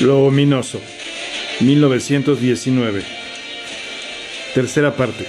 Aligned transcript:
Lo 0.00 0.18
ominoso, 0.24 0.78
1919. 1.60 3.02
Tercera 4.54 4.94
parte. 4.94 5.26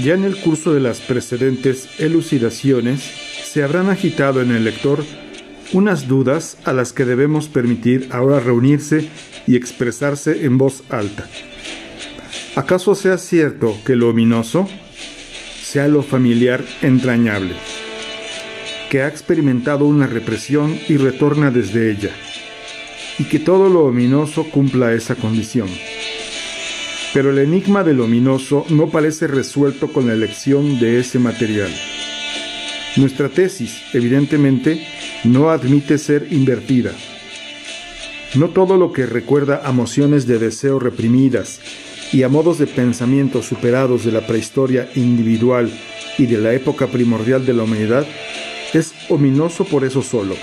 Ya 0.00 0.14
en 0.14 0.22
el 0.24 0.36
curso 0.36 0.72
de 0.72 0.78
las 0.78 1.00
precedentes 1.00 1.88
elucidaciones 1.98 3.00
se 3.02 3.64
habrán 3.64 3.90
agitado 3.90 4.42
en 4.42 4.52
el 4.52 4.64
lector 4.64 5.04
unas 5.72 6.06
dudas 6.06 6.56
a 6.64 6.72
las 6.72 6.92
que 6.92 7.04
debemos 7.04 7.48
permitir 7.48 8.08
ahora 8.12 8.38
reunirse 8.38 9.08
y 9.48 9.56
expresarse 9.56 10.46
en 10.46 10.56
voz 10.56 10.84
alta. 10.88 11.26
¿Acaso 12.54 12.94
sea 12.94 13.18
cierto 13.18 13.76
que 13.84 13.96
lo 13.96 14.10
ominoso 14.10 14.68
sea 15.64 15.88
lo 15.88 16.02
familiar 16.02 16.62
entrañable, 16.82 17.54
que 18.88 19.02
ha 19.02 19.08
experimentado 19.08 19.84
una 19.86 20.06
represión 20.06 20.78
y 20.88 20.96
retorna 20.96 21.50
desde 21.50 21.90
ella? 21.90 22.10
Y 23.18 23.24
que 23.24 23.38
todo 23.38 23.68
lo 23.68 23.84
ominoso 23.84 24.44
cumpla 24.44 24.92
esa 24.92 25.14
condición. 25.14 25.68
Pero 27.12 27.30
el 27.30 27.38
enigma 27.38 27.84
del 27.84 28.00
ominoso 28.00 28.64
no 28.70 28.88
parece 28.88 29.26
resuelto 29.26 29.92
con 29.92 30.06
la 30.06 30.14
elección 30.14 30.78
de 30.80 30.98
ese 30.98 31.18
material. 31.18 31.70
Nuestra 32.96 33.28
tesis, 33.28 33.82
evidentemente, 33.92 34.86
no 35.24 35.50
admite 35.50 35.98
ser 35.98 36.28
invertida. 36.30 36.92
No 38.34 38.48
todo 38.48 38.78
lo 38.78 38.92
que 38.92 39.04
recuerda 39.04 39.60
a 39.64 39.70
emociones 39.70 40.26
de 40.26 40.38
deseo 40.38 40.78
reprimidas 40.78 41.60
y 42.12 42.22
a 42.22 42.28
modos 42.28 42.58
de 42.58 42.66
pensamiento 42.66 43.42
superados 43.42 44.04
de 44.04 44.12
la 44.12 44.26
prehistoria 44.26 44.88
individual 44.94 45.70
y 46.18 46.26
de 46.26 46.38
la 46.38 46.52
época 46.52 46.86
primordial 46.86 47.44
de 47.44 47.54
la 47.54 47.64
humanidad 47.64 48.06
es 48.72 48.94
ominoso 49.10 49.64
por 49.64 49.84
eso 49.84 50.02
solo. 50.02 50.34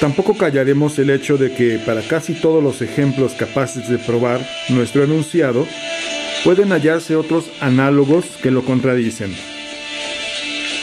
Tampoco 0.00 0.34
callaremos 0.34 0.98
el 0.98 1.10
hecho 1.10 1.36
de 1.36 1.52
que 1.52 1.78
para 1.78 2.00
casi 2.00 2.32
todos 2.32 2.64
los 2.64 2.80
ejemplos 2.80 3.32
capaces 3.34 3.86
de 3.90 3.98
probar 3.98 4.40
nuestro 4.70 5.04
enunciado, 5.04 5.66
pueden 6.42 6.70
hallarse 6.70 7.16
otros 7.16 7.50
análogos 7.60 8.24
que 8.42 8.50
lo 8.50 8.64
contradicen. 8.64 9.36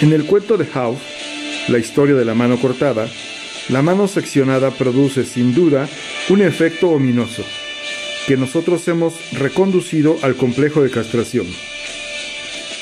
En 0.01 0.13
el 0.13 0.25
cuento 0.25 0.55
de 0.57 0.67
Howe, 0.71 0.99
la 1.67 1.79
historia 1.79 2.13
de 2.13 2.25
la 2.25 2.35
mano 2.35 2.57
cortada, 2.57 3.09
la 3.69 3.81
mano 3.81 4.07
seccionada 4.07 4.69
produce 4.69 5.25
sin 5.25 5.55
duda 5.55 5.89
un 6.29 6.41
efecto 6.43 6.89
ominoso, 6.89 7.43
que 8.27 8.37
nosotros 8.37 8.87
hemos 8.87 9.15
reconducido 9.31 10.19
al 10.21 10.35
complejo 10.35 10.83
de 10.83 10.91
castración. 10.91 11.47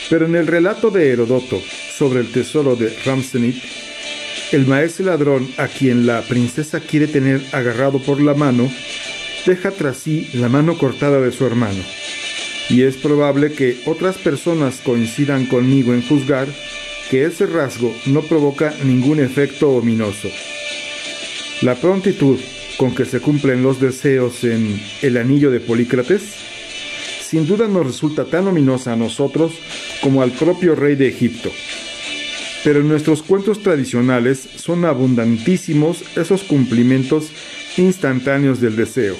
Pero 0.09 0.25
en 0.25 0.35
el 0.35 0.47
relato 0.47 0.91
de 0.91 1.11
Herodoto 1.11 1.61
sobre 1.97 2.19
el 2.19 2.31
tesoro 2.31 2.75
de 2.75 2.93
Ramsenit, 3.05 3.55
el 4.51 4.67
maestro 4.67 5.05
ladrón, 5.05 5.47
a 5.57 5.67
quien 5.67 6.05
la 6.05 6.21
princesa 6.21 6.79
quiere 6.79 7.07
tener 7.07 7.41
agarrado 7.51 7.99
por 7.99 8.21
la 8.21 8.33
mano, 8.33 8.69
deja 9.45 9.71
tras 9.71 9.97
sí 9.97 10.29
la 10.33 10.49
mano 10.49 10.77
cortada 10.77 11.19
de 11.19 11.31
su 11.31 11.45
hermano. 11.45 11.81
Y 12.69 12.83
es 12.83 12.95
probable 12.95 13.51
que 13.53 13.81
otras 13.85 14.17
personas 14.17 14.81
coincidan 14.83 15.45
conmigo 15.45 15.93
en 15.93 16.07
juzgar 16.07 16.47
que 17.09 17.25
ese 17.25 17.45
rasgo 17.45 17.95
no 18.07 18.21
provoca 18.21 18.73
ningún 18.83 19.19
efecto 19.19 19.71
ominoso. 19.71 20.29
La 21.61 21.75
prontitud 21.75 22.39
con 22.77 22.93
que 22.93 23.05
se 23.05 23.21
cumplen 23.21 23.63
los 23.63 23.79
deseos 23.79 24.43
en 24.43 24.79
el 25.01 25.17
anillo 25.17 25.49
de 25.49 25.59
Polícrates, 25.59 26.23
sin 27.21 27.47
duda 27.47 27.67
nos 27.67 27.85
resulta 27.85 28.25
tan 28.25 28.47
ominosa 28.47 28.93
a 28.93 28.95
nosotros 28.95 29.53
como 30.01 30.21
al 30.21 30.31
propio 30.31 30.75
rey 30.75 30.95
de 30.95 31.07
Egipto 31.07 31.51
pero 32.65 32.79
en 32.79 32.87
nuestros 32.87 33.21
cuentos 33.21 33.61
tradicionales 33.61 34.39
son 34.39 34.85
abundantísimos 34.85 36.03
esos 36.17 36.43
cumplimientos 36.43 37.31
instantáneos 37.77 38.59
del 38.59 38.75
deseo, 38.75 39.15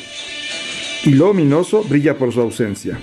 y 1.04 1.12
lo 1.12 1.30
ominoso 1.30 1.84
brilla 1.84 2.18
por 2.18 2.34
su 2.34 2.42
ausencia. 2.42 2.98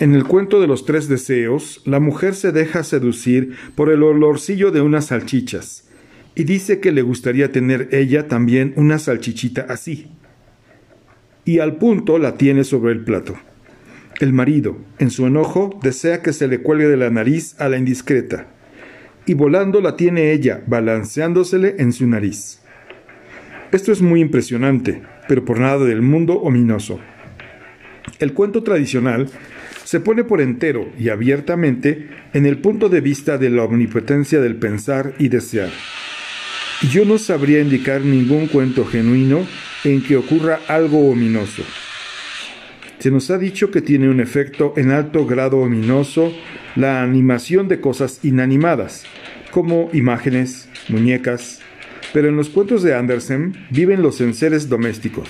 En 0.00 0.12
el 0.12 0.24
cuento 0.24 0.60
de 0.60 0.66
los 0.66 0.86
tres 0.86 1.06
deseos, 1.06 1.82
la 1.84 2.00
mujer 2.00 2.34
se 2.34 2.50
deja 2.50 2.82
seducir 2.82 3.54
por 3.76 3.90
el 3.90 4.02
olorcillo 4.02 4.72
de 4.72 4.80
unas 4.80 5.06
salchichas, 5.06 5.84
y 6.34 6.42
dice 6.42 6.80
que 6.80 6.90
le 6.90 7.02
gustaría 7.02 7.52
tener 7.52 7.90
ella 7.92 8.26
también 8.26 8.74
una 8.74 8.98
salchichita 8.98 9.66
así. 9.68 10.08
Y 11.44 11.60
al 11.60 11.76
punto 11.76 12.18
la 12.18 12.36
tiene 12.36 12.64
sobre 12.64 12.92
el 12.92 13.04
plato. 13.04 13.36
El 14.18 14.32
marido, 14.32 14.78
en 14.98 15.10
su 15.10 15.28
enojo, 15.28 15.78
desea 15.80 16.22
que 16.22 16.32
se 16.32 16.48
le 16.48 16.60
cuelgue 16.60 16.88
de 16.88 16.96
la 16.96 17.10
nariz 17.10 17.54
a 17.60 17.68
la 17.68 17.78
indiscreta, 17.78 18.48
y 19.26 19.34
volando 19.34 19.80
la 19.80 19.96
tiene 19.96 20.32
ella, 20.32 20.62
balanceándosele 20.66 21.76
en 21.78 21.92
su 21.92 22.06
nariz. 22.06 22.60
Esto 23.72 23.92
es 23.92 24.02
muy 24.02 24.20
impresionante, 24.20 25.02
pero 25.28 25.44
por 25.44 25.60
nada 25.60 25.84
del 25.84 26.02
mundo 26.02 26.34
ominoso. 26.40 26.98
El 28.18 28.32
cuento 28.32 28.62
tradicional 28.62 29.28
se 29.84 30.00
pone 30.00 30.24
por 30.24 30.40
entero 30.40 30.88
y 30.98 31.08
abiertamente 31.08 32.08
en 32.32 32.46
el 32.46 32.58
punto 32.58 32.88
de 32.88 33.00
vista 33.00 33.38
de 33.38 33.50
la 33.50 33.64
omnipotencia 33.64 34.40
del 34.40 34.56
pensar 34.56 35.14
y 35.18 35.28
desear. 35.28 35.70
Yo 36.90 37.04
no 37.04 37.18
sabría 37.18 37.60
indicar 37.60 38.00
ningún 38.00 38.46
cuento 38.46 38.84
genuino 38.84 39.46
en 39.84 40.02
que 40.02 40.16
ocurra 40.16 40.60
algo 40.68 41.10
ominoso. 41.10 41.62
Se 43.00 43.10
nos 43.10 43.30
ha 43.30 43.38
dicho 43.38 43.70
que 43.70 43.80
tiene 43.80 44.10
un 44.10 44.20
efecto 44.20 44.74
en 44.76 44.90
alto 44.90 45.24
grado 45.24 45.56
ominoso 45.56 46.34
la 46.76 47.02
animación 47.02 47.66
de 47.66 47.80
cosas 47.80 48.20
inanimadas, 48.22 49.04
como 49.50 49.88
imágenes, 49.94 50.68
muñecas, 50.88 51.60
pero 52.12 52.28
en 52.28 52.36
los 52.36 52.50
cuentos 52.50 52.82
de 52.82 52.94
Andersen 52.94 53.54
viven 53.70 54.02
los 54.02 54.20
enseres 54.20 54.68
domésticos, 54.68 55.28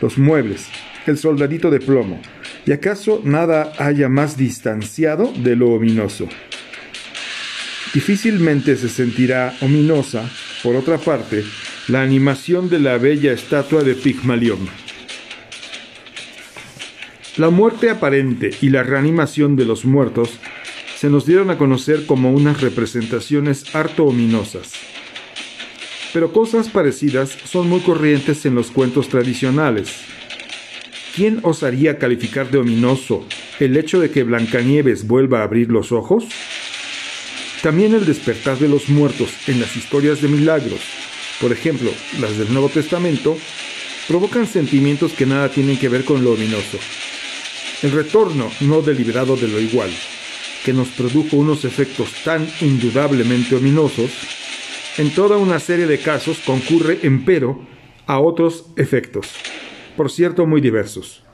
los 0.00 0.16
muebles, 0.16 0.68
el 1.06 1.18
soldadito 1.18 1.70
de 1.70 1.80
plomo, 1.80 2.22
y 2.64 2.72
acaso 2.72 3.20
nada 3.22 3.70
haya 3.78 4.08
más 4.08 4.38
distanciado 4.38 5.30
de 5.44 5.56
lo 5.56 5.72
ominoso. 5.72 6.26
Difícilmente 7.92 8.76
se 8.76 8.88
sentirá 8.88 9.52
ominosa, 9.60 10.30
por 10.62 10.74
otra 10.74 10.96
parte, 10.96 11.44
la 11.88 12.00
animación 12.00 12.70
de 12.70 12.78
la 12.78 12.96
bella 12.96 13.32
estatua 13.32 13.82
de 13.82 13.94
Pigmalión. 13.94 14.89
La 17.40 17.48
muerte 17.48 17.88
aparente 17.88 18.50
y 18.60 18.68
la 18.68 18.82
reanimación 18.82 19.56
de 19.56 19.64
los 19.64 19.86
muertos 19.86 20.28
se 20.94 21.08
nos 21.08 21.24
dieron 21.24 21.48
a 21.48 21.56
conocer 21.56 22.04
como 22.04 22.32
unas 22.32 22.60
representaciones 22.60 23.74
harto 23.74 24.04
ominosas. 24.04 24.72
Pero 26.12 26.34
cosas 26.34 26.68
parecidas 26.68 27.30
son 27.44 27.66
muy 27.66 27.80
corrientes 27.80 28.44
en 28.44 28.54
los 28.54 28.70
cuentos 28.70 29.08
tradicionales. 29.08 29.88
¿Quién 31.16 31.40
osaría 31.42 31.96
calificar 31.96 32.50
de 32.50 32.58
ominoso 32.58 33.24
el 33.58 33.74
hecho 33.78 34.00
de 34.00 34.10
que 34.10 34.22
Blancanieves 34.22 35.06
vuelva 35.06 35.40
a 35.40 35.44
abrir 35.44 35.70
los 35.70 35.92
ojos? 35.92 36.24
También 37.62 37.94
el 37.94 38.04
despertar 38.04 38.58
de 38.58 38.68
los 38.68 38.90
muertos 38.90 39.30
en 39.48 39.60
las 39.60 39.74
historias 39.78 40.20
de 40.20 40.28
milagros, 40.28 40.80
por 41.40 41.52
ejemplo, 41.52 41.90
las 42.20 42.36
del 42.36 42.52
Nuevo 42.52 42.68
Testamento, 42.68 43.34
provocan 44.08 44.46
sentimientos 44.46 45.14
que 45.14 45.24
nada 45.24 45.48
tienen 45.48 45.78
que 45.78 45.88
ver 45.88 46.04
con 46.04 46.22
lo 46.22 46.32
ominoso 46.32 46.76
el 47.82 47.92
retorno 47.92 48.50
no 48.60 48.82
deliberado 48.82 49.36
de 49.36 49.48
lo 49.48 49.58
igual, 49.58 49.90
que 50.64 50.72
nos 50.72 50.88
produjo 50.88 51.36
unos 51.36 51.64
efectos 51.64 52.12
tan 52.24 52.46
indudablemente 52.60 53.56
ominosos, 53.56 54.10
en 54.98 55.10
toda 55.10 55.38
una 55.38 55.58
serie 55.58 55.86
de 55.86 55.98
casos 55.98 56.40
concurre, 56.44 56.98
empero, 57.02 57.60
a 58.06 58.18
otros 58.18 58.66
efectos, 58.76 59.34
por 59.96 60.10
cierto 60.10 60.46
muy 60.46 60.60
diversos. 60.60 61.24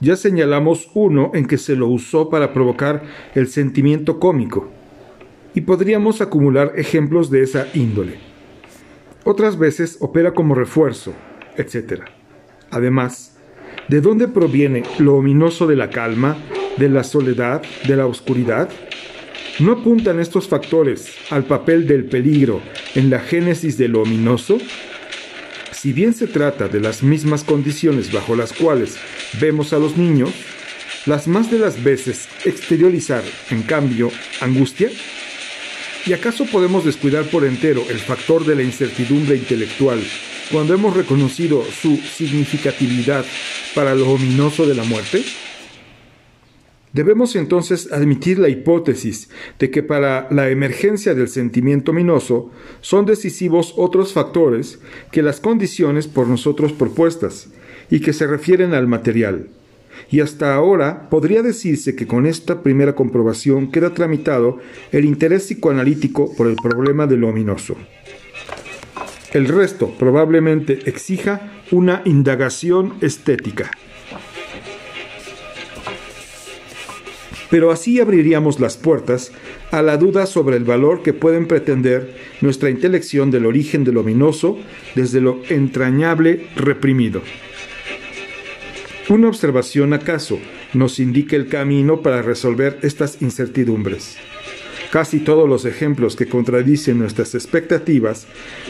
Ya 0.00 0.16
señalamos 0.16 0.88
uno 0.94 1.30
en 1.34 1.46
que 1.46 1.58
se 1.58 1.76
lo 1.76 1.86
usó 1.86 2.28
para 2.28 2.52
provocar 2.52 3.04
el 3.34 3.46
sentimiento 3.46 4.18
cómico, 4.18 4.72
y 5.54 5.60
podríamos 5.60 6.20
acumular 6.20 6.72
ejemplos 6.76 7.30
de 7.30 7.42
esa 7.42 7.68
índole. 7.74 8.18
Otras 9.24 9.58
veces 9.58 9.98
opera 10.00 10.32
como 10.32 10.54
refuerzo, 10.54 11.12
etc. 11.56 12.02
Además, 12.70 13.31
¿De 13.88 14.00
dónde 14.00 14.28
proviene 14.28 14.84
lo 14.98 15.16
ominoso 15.16 15.66
de 15.66 15.76
la 15.76 15.90
calma, 15.90 16.36
de 16.76 16.88
la 16.88 17.04
soledad, 17.04 17.62
de 17.86 17.96
la 17.96 18.06
oscuridad? 18.06 18.70
¿No 19.58 19.72
apuntan 19.72 20.20
estos 20.20 20.48
factores 20.48 21.12
al 21.30 21.44
papel 21.44 21.86
del 21.86 22.04
peligro 22.04 22.62
en 22.94 23.10
la 23.10 23.20
génesis 23.20 23.76
de 23.76 23.88
lo 23.88 24.02
ominoso? 24.02 24.58
Si 25.72 25.92
bien 25.92 26.14
se 26.14 26.28
trata 26.28 26.68
de 26.68 26.80
las 26.80 27.02
mismas 27.02 27.44
condiciones 27.44 28.12
bajo 28.12 28.36
las 28.36 28.52
cuales 28.52 28.96
vemos 29.40 29.72
a 29.72 29.78
los 29.78 29.96
niños, 29.96 30.30
las 31.04 31.26
más 31.26 31.50
de 31.50 31.58
las 31.58 31.82
veces 31.82 32.28
exteriorizar, 32.44 33.24
en 33.50 33.62
cambio, 33.62 34.10
angustia? 34.40 34.90
¿Y 36.06 36.12
acaso 36.12 36.46
podemos 36.46 36.84
descuidar 36.84 37.24
por 37.24 37.44
entero 37.44 37.82
el 37.90 37.98
factor 37.98 38.44
de 38.46 38.54
la 38.54 38.62
incertidumbre 38.62 39.36
intelectual 39.36 40.00
cuando 40.50 40.74
hemos 40.74 40.96
reconocido 40.96 41.64
su 41.64 41.96
significatividad 41.96 43.24
para 43.74 43.94
lo 43.94 44.10
ominoso 44.10 44.66
de 44.66 44.74
la 44.74 44.84
muerte? 44.84 45.22
Debemos 46.92 47.36
entonces 47.36 47.90
admitir 47.90 48.38
la 48.38 48.50
hipótesis 48.50 49.30
de 49.58 49.70
que 49.70 49.82
para 49.82 50.28
la 50.30 50.50
emergencia 50.50 51.14
del 51.14 51.28
sentimiento 51.28 51.92
ominoso 51.92 52.50
son 52.82 53.06
decisivos 53.06 53.72
otros 53.76 54.12
factores 54.12 54.78
que 55.10 55.22
las 55.22 55.40
condiciones 55.40 56.06
por 56.06 56.28
nosotros 56.28 56.72
propuestas 56.72 57.48
y 57.90 58.00
que 58.00 58.12
se 58.12 58.26
refieren 58.26 58.74
al 58.74 58.88
material. 58.88 59.48
Y 60.10 60.20
hasta 60.20 60.54
ahora 60.54 61.08
podría 61.08 61.42
decirse 61.42 61.96
que 61.96 62.06
con 62.06 62.26
esta 62.26 62.62
primera 62.62 62.94
comprobación 62.94 63.70
queda 63.70 63.94
tramitado 63.94 64.58
el 64.90 65.06
interés 65.06 65.44
psicoanalítico 65.44 66.34
por 66.34 66.46
el 66.46 66.56
problema 66.56 67.06
de 67.06 67.16
lo 67.16 67.28
ominoso. 67.28 67.76
El 69.32 69.48
resto 69.48 69.90
probablemente 69.98 70.80
exija 70.86 71.52
una 71.70 72.02
indagación 72.04 72.94
estética. 73.00 73.70
pero 77.52 77.70
así 77.70 78.00
abriríamos 78.00 78.60
las 78.60 78.78
puertas 78.78 79.30
a 79.72 79.82
la 79.82 79.98
duda 79.98 80.24
sobre 80.24 80.56
el 80.56 80.64
valor 80.64 81.02
que 81.02 81.12
pueden 81.12 81.46
pretender 81.46 82.16
nuestra 82.40 82.70
intelección 82.70 83.30
del 83.30 83.44
origen 83.44 83.84
del 83.84 83.98
ominoso 83.98 84.58
desde 84.94 85.20
lo 85.20 85.42
entrañable 85.50 86.46
reprimido. 86.56 87.20
Una 89.10 89.28
observación 89.28 89.92
acaso 89.92 90.38
nos 90.72 90.98
indica 90.98 91.36
el 91.36 91.46
camino 91.46 92.00
para 92.00 92.22
resolver 92.22 92.78
estas 92.80 93.20
incertidumbres. 93.20 94.16
Casi 94.92 95.18
todos 95.18 95.48
los 95.48 95.64
ejemplos 95.64 96.14
que 96.14 96.28
contradicen 96.28 96.98
nuestras 96.98 97.34
expectativas 97.34 98.28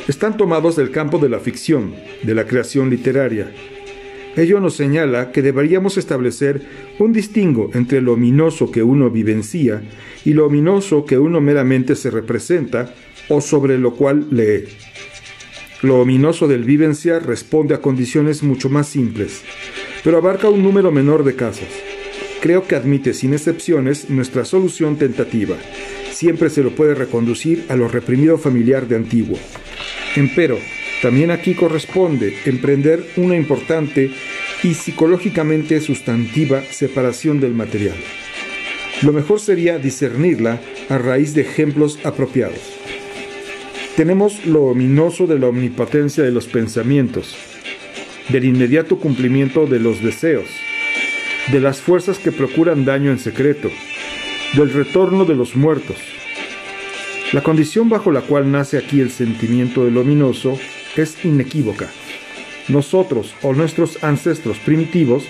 están 0.08 0.38
tomados 0.38 0.76
del 0.76 0.90
campo 0.90 1.18
de 1.18 1.28
la 1.28 1.40
ficción, 1.40 1.94
de 2.22 2.34
la 2.34 2.46
creación 2.46 2.88
literaria, 2.88 3.52
Ello 4.34 4.60
nos 4.60 4.74
señala 4.74 5.30
que 5.30 5.42
deberíamos 5.42 5.98
establecer 5.98 6.62
un 6.98 7.12
distingo 7.12 7.70
entre 7.74 8.00
lo 8.00 8.14
ominoso 8.14 8.70
que 8.70 8.82
uno 8.82 9.10
vivencia 9.10 9.82
y 10.24 10.32
lo 10.32 10.46
ominoso 10.46 11.04
que 11.04 11.18
uno 11.18 11.42
meramente 11.42 11.96
se 11.96 12.10
representa 12.10 12.94
o 13.28 13.42
sobre 13.42 13.76
lo 13.76 13.94
cual 13.94 14.28
lee. 14.30 14.64
Lo 15.82 16.00
ominoso 16.00 16.48
del 16.48 16.64
vivenciar 16.64 17.26
responde 17.26 17.74
a 17.74 17.82
condiciones 17.82 18.42
mucho 18.42 18.70
más 18.70 18.88
simples, 18.88 19.42
pero 20.02 20.16
abarca 20.16 20.48
un 20.48 20.62
número 20.62 20.90
menor 20.90 21.24
de 21.24 21.34
casos. 21.34 21.68
Creo 22.40 22.66
que 22.66 22.74
admite 22.74 23.12
sin 23.12 23.34
excepciones 23.34 24.08
nuestra 24.08 24.46
solución 24.46 24.96
tentativa. 24.96 25.56
Siempre 26.22 26.50
se 26.50 26.62
lo 26.62 26.70
puede 26.70 26.94
reconducir 26.94 27.64
a 27.68 27.74
lo 27.74 27.88
reprimido 27.88 28.38
familiar 28.38 28.86
de 28.86 28.94
antiguo. 28.94 29.36
Empero, 30.14 30.56
también 31.02 31.32
aquí 31.32 31.52
corresponde 31.52 32.36
emprender 32.44 33.04
una 33.16 33.34
importante 33.34 34.08
y 34.62 34.74
psicológicamente 34.74 35.80
sustantiva 35.80 36.62
separación 36.62 37.40
del 37.40 37.54
material. 37.54 37.96
Lo 39.02 39.12
mejor 39.12 39.40
sería 39.40 39.78
discernirla 39.78 40.60
a 40.88 40.96
raíz 40.96 41.34
de 41.34 41.40
ejemplos 41.40 41.98
apropiados. 42.04 42.60
Tenemos 43.96 44.46
lo 44.46 44.62
ominoso 44.62 45.26
de 45.26 45.40
la 45.40 45.48
omnipotencia 45.48 46.22
de 46.22 46.30
los 46.30 46.46
pensamientos, 46.46 47.36
del 48.28 48.44
inmediato 48.44 48.96
cumplimiento 48.98 49.66
de 49.66 49.80
los 49.80 50.00
deseos, 50.00 50.46
de 51.50 51.58
las 51.58 51.80
fuerzas 51.80 52.20
que 52.20 52.30
procuran 52.30 52.84
daño 52.84 53.10
en 53.10 53.18
secreto, 53.18 53.72
del 54.54 54.72
retorno 54.72 55.24
de 55.24 55.34
los 55.34 55.56
muertos. 55.56 56.11
La 57.32 57.42
condición 57.42 57.88
bajo 57.88 58.10
la 58.10 58.20
cual 58.20 58.52
nace 58.52 58.76
aquí 58.76 59.00
el 59.00 59.10
sentimiento 59.10 59.86
del 59.86 59.96
ominoso 59.96 60.58
es 60.96 61.24
inequívoca. 61.24 61.88
Nosotros 62.68 63.34
o 63.40 63.54
nuestros 63.54 64.04
ancestros 64.04 64.58
primitivos 64.58 65.24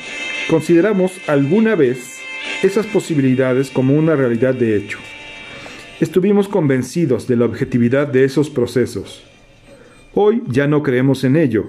consideramos 0.50 1.12
alguna 1.28 1.76
vez 1.76 2.18
esas 2.64 2.86
posibilidades 2.86 3.70
como 3.70 3.94
una 3.94 4.16
realidad 4.16 4.52
de 4.52 4.76
hecho. 4.76 4.98
Estuvimos 6.00 6.48
convencidos 6.48 7.28
de 7.28 7.36
la 7.36 7.44
objetividad 7.44 8.08
de 8.08 8.24
esos 8.24 8.50
procesos. 8.50 9.22
Hoy 10.12 10.42
ya 10.48 10.66
no 10.66 10.82
creemos 10.82 11.22
en 11.22 11.36
ello. 11.36 11.66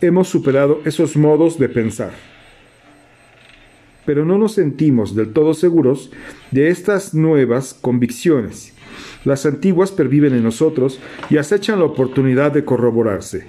Hemos 0.00 0.28
superado 0.28 0.80
esos 0.86 1.16
modos 1.16 1.56
de 1.56 1.68
pensar. 1.68 2.10
Pero 4.04 4.24
no 4.24 4.38
nos 4.38 4.54
sentimos 4.54 5.14
del 5.14 5.32
todo 5.32 5.54
seguros 5.54 6.10
de 6.50 6.68
estas 6.68 7.14
nuevas 7.14 7.74
convicciones 7.74 8.74
las 9.24 9.46
antiguas 9.46 9.92
perviven 9.92 10.34
en 10.34 10.42
nosotros 10.42 11.00
y 11.30 11.36
acechan 11.36 11.78
la 11.78 11.86
oportunidad 11.86 12.52
de 12.52 12.64
corroborarse. 12.64 13.46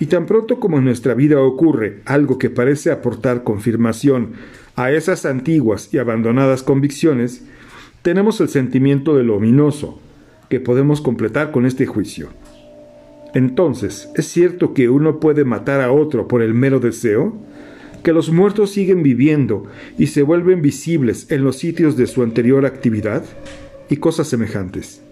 Y 0.00 0.06
tan 0.06 0.26
pronto 0.26 0.58
como 0.58 0.78
en 0.78 0.84
nuestra 0.84 1.14
vida 1.14 1.40
ocurre 1.40 2.00
algo 2.04 2.38
que 2.38 2.50
parece 2.50 2.90
aportar 2.90 3.44
confirmación 3.44 4.32
a 4.76 4.90
esas 4.90 5.24
antiguas 5.24 5.88
y 5.92 5.98
abandonadas 5.98 6.62
convicciones, 6.62 7.44
tenemos 8.02 8.40
el 8.40 8.48
sentimiento 8.48 9.16
de 9.16 9.22
lo 9.22 9.36
ominoso, 9.36 10.00
que 10.50 10.60
podemos 10.60 11.00
completar 11.00 11.52
con 11.52 11.64
este 11.64 11.86
juicio. 11.86 12.28
Entonces, 13.34 14.10
¿es 14.14 14.26
cierto 14.26 14.74
que 14.74 14.88
uno 14.88 15.20
puede 15.20 15.44
matar 15.44 15.80
a 15.80 15.90
otro 15.90 16.28
por 16.28 16.42
el 16.42 16.54
mero 16.54 16.80
deseo? 16.80 17.34
¿Que 18.02 18.12
los 18.12 18.30
muertos 18.30 18.70
siguen 18.70 19.02
viviendo 19.02 19.64
y 19.98 20.08
se 20.08 20.22
vuelven 20.22 20.60
visibles 20.60 21.30
en 21.30 21.42
los 21.42 21.56
sitios 21.56 21.96
de 21.96 22.06
su 22.06 22.22
anterior 22.22 22.66
actividad? 22.66 23.24
Cosas 23.96 24.28
semejantes. 24.28 25.02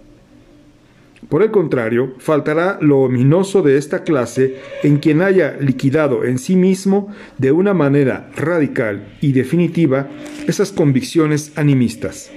Por 1.28 1.42
el 1.42 1.50
contrario, 1.50 2.14
faltará 2.18 2.78
lo 2.80 2.98
ominoso 2.98 3.62
de 3.62 3.78
esta 3.78 4.02
clase 4.02 4.56
en 4.82 4.98
quien 4.98 5.22
haya 5.22 5.56
liquidado 5.60 6.24
en 6.24 6.38
sí 6.38 6.56
mismo 6.56 7.12
de 7.38 7.52
una 7.52 7.74
manera 7.74 8.30
radical 8.36 9.16
y 9.20 9.32
definitiva 9.32 10.08
esas 10.46 10.72
convicciones 10.72 11.52
animistas. 11.56 12.30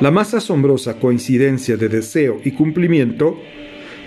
La 0.00 0.10
más 0.10 0.34
asombrosa 0.34 0.98
coincidencia 0.98 1.76
de 1.76 1.88
deseo 1.88 2.40
y 2.44 2.50
cumplimiento, 2.50 3.38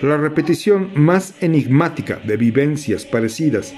la 0.02 0.16
repetición 0.16 0.90
más 0.94 1.34
enigmática 1.40 2.20
de 2.24 2.36
vivencias 2.36 3.04
parecidas 3.04 3.74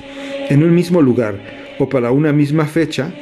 en 0.51 0.63
un 0.63 0.75
mismo 0.75 1.01
lugar 1.01 1.41
o 1.79 1.89
para 1.89 2.11
una 2.11 2.33
misma 2.33 2.67
fecha, 2.67 3.15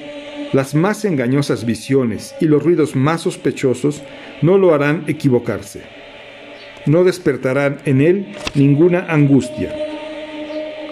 las 0.53 0.75
más 0.75 1.05
engañosas 1.05 1.65
visiones 1.65 2.35
y 2.41 2.47
los 2.47 2.63
ruidos 2.63 2.97
más 2.97 3.23
sospechosos 3.23 4.03
no 4.43 4.59
lo 4.59 4.75
harán 4.75 5.05
equivocarse. 5.07 5.83
No 6.87 7.05
despertarán 7.05 7.79
en 7.85 8.01
él 8.01 8.27
ninguna 8.55 9.07
angustia, 9.09 9.75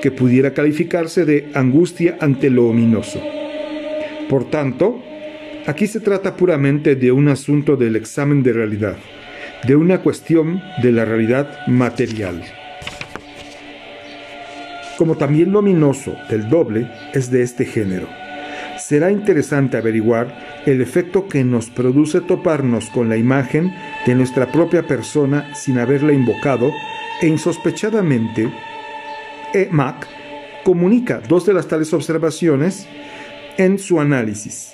que 0.01 0.11
pudiera 0.11 0.53
calificarse 0.55 1.25
de 1.25 1.51
angustia 1.55 2.17
ante 2.21 2.51
lo 2.51 2.67
ominoso. 2.67 3.21
Por 4.29 4.49
tanto, 4.49 5.03
aquí 5.67 5.87
se 5.87 6.01
trata 6.01 6.37
puramente 6.37 6.95
de 6.95 7.11
un 7.11 7.29
asunto 7.29 7.77
del 7.77 7.97
examen 7.97 8.43
de 8.43 8.53
realidad, 8.53 8.97
de 9.67 9.75
una 9.75 10.03
cuestión 10.03 10.63
de 10.83 10.93
la 10.93 11.05
realidad 11.05 11.67
material. 11.67 12.45
Como 14.99 15.17
también 15.17 15.53
lo 15.53 15.61
ominoso 15.61 16.15
del 16.29 16.49
doble 16.49 16.89
es 17.15 17.31
de 17.31 17.43
este 17.43 17.65
género 17.65 18.28
será 18.89 19.11
interesante 19.11 19.77
averiguar 19.77 20.63
el 20.65 20.81
efecto 20.81 21.29
que 21.29 21.45
nos 21.45 21.69
produce 21.69 22.23
toparnos 22.23 22.89
con 22.89 23.11
la 23.11 23.19
imagen 23.19 23.71
de 24.07 24.15
nuestra 24.15 24.51
propia 24.51 24.87
persona 24.87 25.55
sin 25.55 25.79
haberla 25.79 26.15
invocado 26.15 26.73
e 27.21 27.27
insospechadamente 27.27 28.51
E. 29.53 29.69
Mac 29.71 30.07
comunica 30.65 31.21
dos 31.29 31.45
de 31.45 31.53
las 31.53 31.69
tales 31.69 31.93
observaciones 31.93 32.89
en 33.59 33.79
su 33.79 34.01
análisis. 34.01 34.73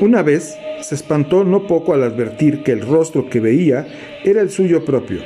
Una 0.00 0.22
vez 0.22 0.56
se 0.80 0.94
espantó 0.94 1.44
no 1.44 1.66
poco 1.66 1.92
al 1.92 2.04
advertir 2.04 2.62
que 2.62 2.72
el 2.72 2.80
rostro 2.80 3.28
que 3.28 3.40
veía 3.40 3.86
era 4.24 4.40
el 4.40 4.48
suyo 4.48 4.86
propio, 4.86 5.20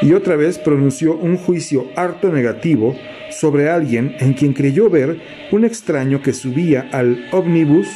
y 0.00 0.14
otra 0.14 0.34
vez 0.34 0.58
pronunció 0.58 1.14
un 1.14 1.36
juicio 1.36 1.86
harto 1.94 2.32
negativo 2.32 2.96
sobre 3.42 3.68
alguien 3.68 4.14
en 4.20 4.34
quien 4.34 4.52
creyó 4.52 4.88
ver 4.88 5.18
un 5.50 5.64
extraño 5.64 6.22
que 6.22 6.32
subía 6.32 6.88
al 6.92 7.26
ómnibus 7.32 7.88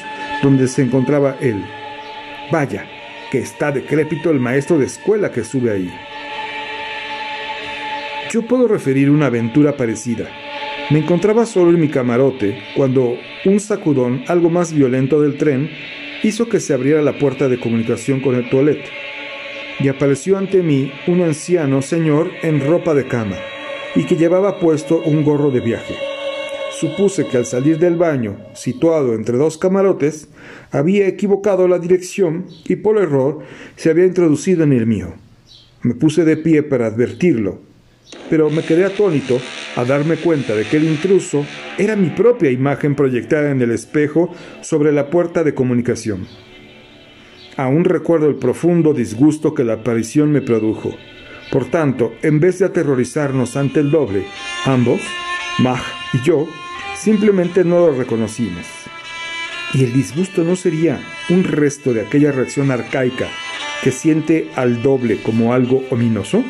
donde 0.42 0.66
se 0.66 0.82
encontraba 0.82 1.36
él. 1.40 1.64
Vaya, 2.50 2.84
que 3.30 3.38
está 3.38 3.70
decrépito 3.70 4.32
el 4.32 4.40
maestro 4.40 4.76
de 4.76 4.86
escuela 4.86 5.30
que 5.30 5.44
sube 5.44 5.70
ahí. 5.70 5.88
Yo 8.32 8.42
puedo 8.42 8.66
referir 8.66 9.08
una 9.08 9.26
aventura 9.26 9.76
parecida. 9.76 10.28
Me 10.90 10.98
encontraba 10.98 11.46
solo 11.46 11.70
en 11.70 11.78
mi 11.78 11.90
camarote 11.90 12.58
cuando 12.74 13.16
un 13.44 13.60
sacudón 13.60 14.24
algo 14.26 14.50
más 14.50 14.72
violento 14.72 15.22
del 15.22 15.38
tren 15.38 15.70
hizo 16.24 16.48
que 16.48 16.58
se 16.58 16.74
abriera 16.74 17.02
la 17.02 17.20
puerta 17.20 17.48
de 17.48 17.60
comunicación 17.60 18.18
con 18.18 18.34
el 18.34 18.50
toilet 18.50 18.82
y 19.78 19.86
apareció 19.86 20.38
ante 20.38 20.64
mí 20.64 20.90
un 21.06 21.22
anciano 21.22 21.82
señor 21.82 22.32
en 22.42 22.66
ropa 22.66 22.94
de 22.94 23.06
cama 23.06 23.36
y 23.96 24.04
que 24.04 24.16
llevaba 24.16 24.60
puesto 24.60 25.00
un 25.02 25.24
gorro 25.24 25.50
de 25.50 25.60
viaje. 25.60 25.94
Supuse 26.78 27.26
que 27.26 27.38
al 27.38 27.46
salir 27.46 27.78
del 27.78 27.96
baño, 27.96 28.36
situado 28.54 29.14
entre 29.14 29.38
dos 29.38 29.56
camarotes, 29.56 30.28
había 30.70 31.08
equivocado 31.08 31.66
la 31.68 31.78
dirección 31.78 32.46
y 32.66 32.76
por 32.76 32.98
error 32.98 33.38
se 33.76 33.88
había 33.88 34.04
introducido 34.04 34.64
en 34.64 34.74
el 34.74 34.86
mío. 34.86 35.14
Me 35.82 35.94
puse 35.94 36.24
de 36.24 36.36
pie 36.36 36.62
para 36.62 36.86
advertirlo, 36.86 37.60
pero 38.28 38.50
me 38.50 38.62
quedé 38.62 38.84
atónito 38.84 39.40
a 39.76 39.84
darme 39.84 40.16
cuenta 40.16 40.54
de 40.54 40.64
que 40.64 40.76
el 40.76 40.84
intruso 40.84 41.46
era 41.78 41.96
mi 41.96 42.10
propia 42.10 42.50
imagen 42.50 42.94
proyectada 42.94 43.50
en 43.50 43.62
el 43.62 43.70
espejo 43.70 44.34
sobre 44.60 44.92
la 44.92 45.08
puerta 45.08 45.44
de 45.44 45.54
comunicación. 45.54 46.26
Aún 47.56 47.84
recuerdo 47.84 48.28
el 48.28 48.36
profundo 48.36 48.92
disgusto 48.92 49.54
que 49.54 49.64
la 49.64 49.74
aparición 49.74 50.30
me 50.30 50.42
produjo. 50.42 50.94
Por 51.50 51.66
tanto, 51.66 52.14
en 52.22 52.40
vez 52.40 52.58
de 52.58 52.66
aterrorizarnos 52.66 53.56
ante 53.56 53.80
el 53.80 53.90
doble, 53.90 54.26
ambos, 54.64 55.00
Mag 55.58 55.80
y 56.12 56.20
yo, 56.22 56.46
simplemente 56.94 57.64
no 57.64 57.78
lo 57.78 57.92
reconocimos. 57.94 58.66
¿Y 59.72 59.84
el 59.84 59.92
disgusto 59.92 60.44
no 60.44 60.54
sería 60.54 61.00
un 61.30 61.44
resto 61.44 61.94
de 61.94 62.02
aquella 62.02 62.30
reacción 62.30 62.70
arcaica 62.70 63.28
que 63.82 63.90
siente 63.90 64.50
al 64.54 64.82
doble 64.82 65.22
como 65.22 65.54
algo 65.54 65.82
ominoso? 65.90 66.44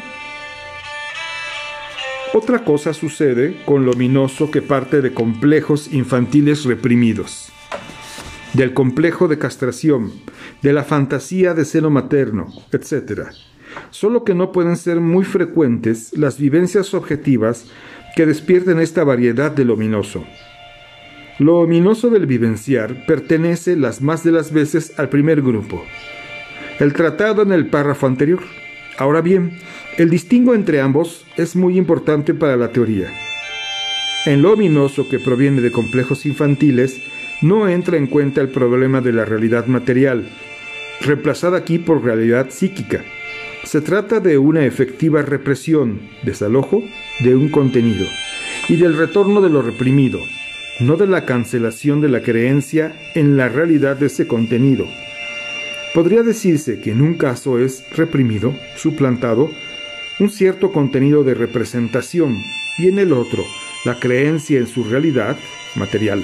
Otra 2.34 2.64
cosa 2.64 2.92
sucede 2.92 3.62
con 3.64 3.86
lo 3.86 3.92
ominoso 3.92 4.50
que 4.50 4.60
parte 4.60 5.00
de 5.00 5.14
complejos 5.14 5.92
infantiles 5.92 6.64
reprimidos, 6.64 7.50
del 8.52 8.74
complejo 8.74 9.28
de 9.28 9.38
castración, 9.38 10.12
de 10.62 10.72
la 10.72 10.84
fantasía 10.84 11.54
de 11.54 11.64
seno 11.64 11.90
materno, 11.90 12.48
etc. 12.72 13.28
Solo 13.90 14.24
que 14.24 14.34
no 14.34 14.52
pueden 14.52 14.76
ser 14.76 15.00
muy 15.00 15.24
frecuentes 15.24 16.16
las 16.16 16.38
vivencias 16.38 16.94
objetivas 16.94 17.66
que 18.14 18.26
despierten 18.26 18.80
esta 18.80 19.04
variedad 19.04 19.50
de 19.50 19.64
lo 19.64 19.74
ominoso. 19.74 20.24
Lo 21.38 21.56
ominoso 21.58 22.08
del 22.08 22.26
vivenciar 22.26 23.04
pertenece 23.06 23.76
las 23.76 24.00
más 24.00 24.24
de 24.24 24.32
las 24.32 24.52
veces 24.52 24.98
al 24.98 25.10
primer 25.10 25.42
grupo, 25.42 25.84
el 26.80 26.94
tratado 26.94 27.42
en 27.42 27.52
el 27.52 27.66
párrafo 27.66 28.06
anterior. 28.06 28.40
Ahora 28.96 29.20
bien, 29.20 29.58
el 29.98 30.08
distingo 30.08 30.54
entre 30.54 30.80
ambos 30.80 31.26
es 31.36 31.54
muy 31.54 31.76
importante 31.76 32.32
para 32.32 32.56
la 32.56 32.72
teoría. 32.72 33.12
En 34.24 34.40
lo 34.40 34.54
ominoso 34.54 35.08
que 35.08 35.18
proviene 35.18 35.60
de 35.60 35.70
complejos 35.70 36.24
infantiles, 36.24 37.02
no 37.42 37.68
entra 37.68 37.98
en 37.98 38.06
cuenta 38.06 38.40
el 38.40 38.48
problema 38.48 39.02
de 39.02 39.12
la 39.12 39.26
realidad 39.26 39.66
material, 39.66 40.28
reemplazada 41.02 41.58
aquí 41.58 41.78
por 41.78 42.02
realidad 42.02 42.48
psíquica. 42.48 43.04
Se 43.66 43.80
trata 43.80 44.20
de 44.20 44.38
una 44.38 44.64
efectiva 44.64 45.22
represión, 45.22 46.00
desalojo, 46.22 46.84
de 47.18 47.34
un 47.34 47.48
contenido, 47.48 48.06
y 48.68 48.76
del 48.76 48.96
retorno 48.96 49.40
de 49.40 49.50
lo 49.50 49.60
reprimido, 49.60 50.20
no 50.78 50.96
de 50.96 51.08
la 51.08 51.24
cancelación 51.24 52.00
de 52.00 52.08
la 52.08 52.22
creencia 52.22 52.94
en 53.16 53.36
la 53.36 53.48
realidad 53.48 53.96
de 53.96 54.06
ese 54.06 54.28
contenido. 54.28 54.86
Podría 55.94 56.22
decirse 56.22 56.78
que 56.80 56.92
en 56.92 57.02
un 57.02 57.14
caso 57.14 57.58
es 57.58 57.84
reprimido, 57.90 58.54
suplantado, 58.76 59.50
un 60.20 60.30
cierto 60.30 60.70
contenido 60.70 61.24
de 61.24 61.34
representación 61.34 62.38
y 62.78 62.86
en 62.86 63.00
el 63.00 63.12
otro 63.12 63.42
la 63.84 63.98
creencia 63.98 64.60
en 64.60 64.68
su 64.68 64.84
realidad 64.84 65.36
material. 65.74 66.22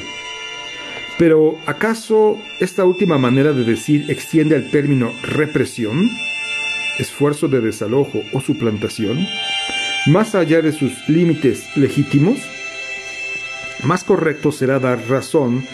Pero 1.19 1.59
¿acaso 1.67 2.39
esta 2.61 2.85
última 2.85 3.19
manera 3.19 3.53
de 3.53 3.65
decir 3.65 4.09
extiende 4.11 4.55
al 4.55 4.71
término 4.71 5.13
represión, 5.25 6.09
esfuerzo 6.99 7.49
de 7.49 7.61
desalojo 7.61 8.23
o 8.33 8.41
suplantación, 8.41 9.27
más 10.07 10.35
allá 10.35 10.63
de 10.63 10.73
sus 10.73 11.09
límites 11.09 11.77
legítimos? 11.77 12.39
Más 13.85 14.05
correcto 14.05 14.53
será 14.53 14.79
dar 14.79 15.09
razón 15.09 15.65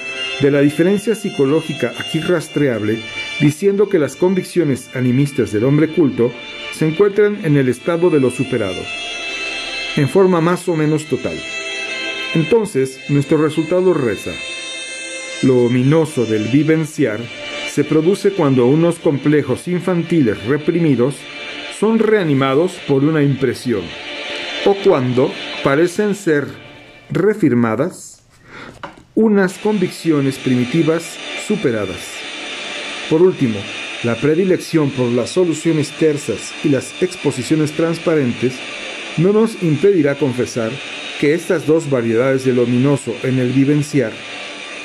de 0.41 0.51
la 0.51 0.61
diferencia 0.61 1.15
psicológica 1.15 1.93
aquí 1.99 2.21
rastreable, 2.21 2.99
diciendo 3.41 3.89
que 3.89 3.99
las 3.99 4.17
convicciones 4.17 4.91
animistas 4.95 5.53
del 5.53 5.65
hombre 5.65 5.89
culto 5.89 6.33
se 6.73 6.87
encuentran 6.87 7.45
en 7.45 7.57
el 7.57 7.69
estado 7.69 8.09
de 8.11 8.21
lo 8.21 8.31
superado, 8.31 8.81
en 9.97 10.09
forma 10.09 10.41
más 10.41 10.69
o 10.69 10.77
menos 10.77 11.07
total. 11.07 11.39
Entonces, 12.35 13.01
nuestro 13.09 13.39
resultado 13.39 13.95
reza. 13.95 14.33
Lo 15.43 15.65
ominoso 15.65 16.25
del 16.25 16.45
vivenciar 16.49 17.21
se 17.79 17.85
produce 17.85 18.33
cuando 18.33 18.67
unos 18.67 18.99
complejos 18.99 19.69
infantiles 19.69 20.45
reprimidos 20.47 21.15
son 21.79 22.01
reanimados 22.01 22.73
por 22.89 23.05
una 23.05 23.23
impresión, 23.23 23.83
o 24.67 24.75
cuando 24.83 25.33
parecen 25.63 26.17
ser 26.17 26.49
refirmadas 27.09 28.25
unas 29.15 29.59
convicciones 29.59 30.39
primitivas 30.39 31.17
superadas. 31.47 32.01
Por 33.09 33.23
último, 33.23 33.61
la 34.03 34.17
predilección 34.17 34.91
por 34.91 35.13
las 35.13 35.31
soluciones 35.31 35.93
tersas 35.93 36.53
y 36.65 36.71
las 36.71 37.01
exposiciones 37.01 37.71
transparentes 37.71 38.55
no 39.19 39.33
nos 39.33 39.63
impedirá 39.63 40.17
confesar 40.17 40.73
que 41.21 41.33
estas 41.33 41.65
dos 41.65 41.89
variedades 41.89 42.45
de 42.45 42.55
luminoso 42.55 43.15
en 43.23 43.39
el 43.39 43.53
vivenciar, 43.53 44.11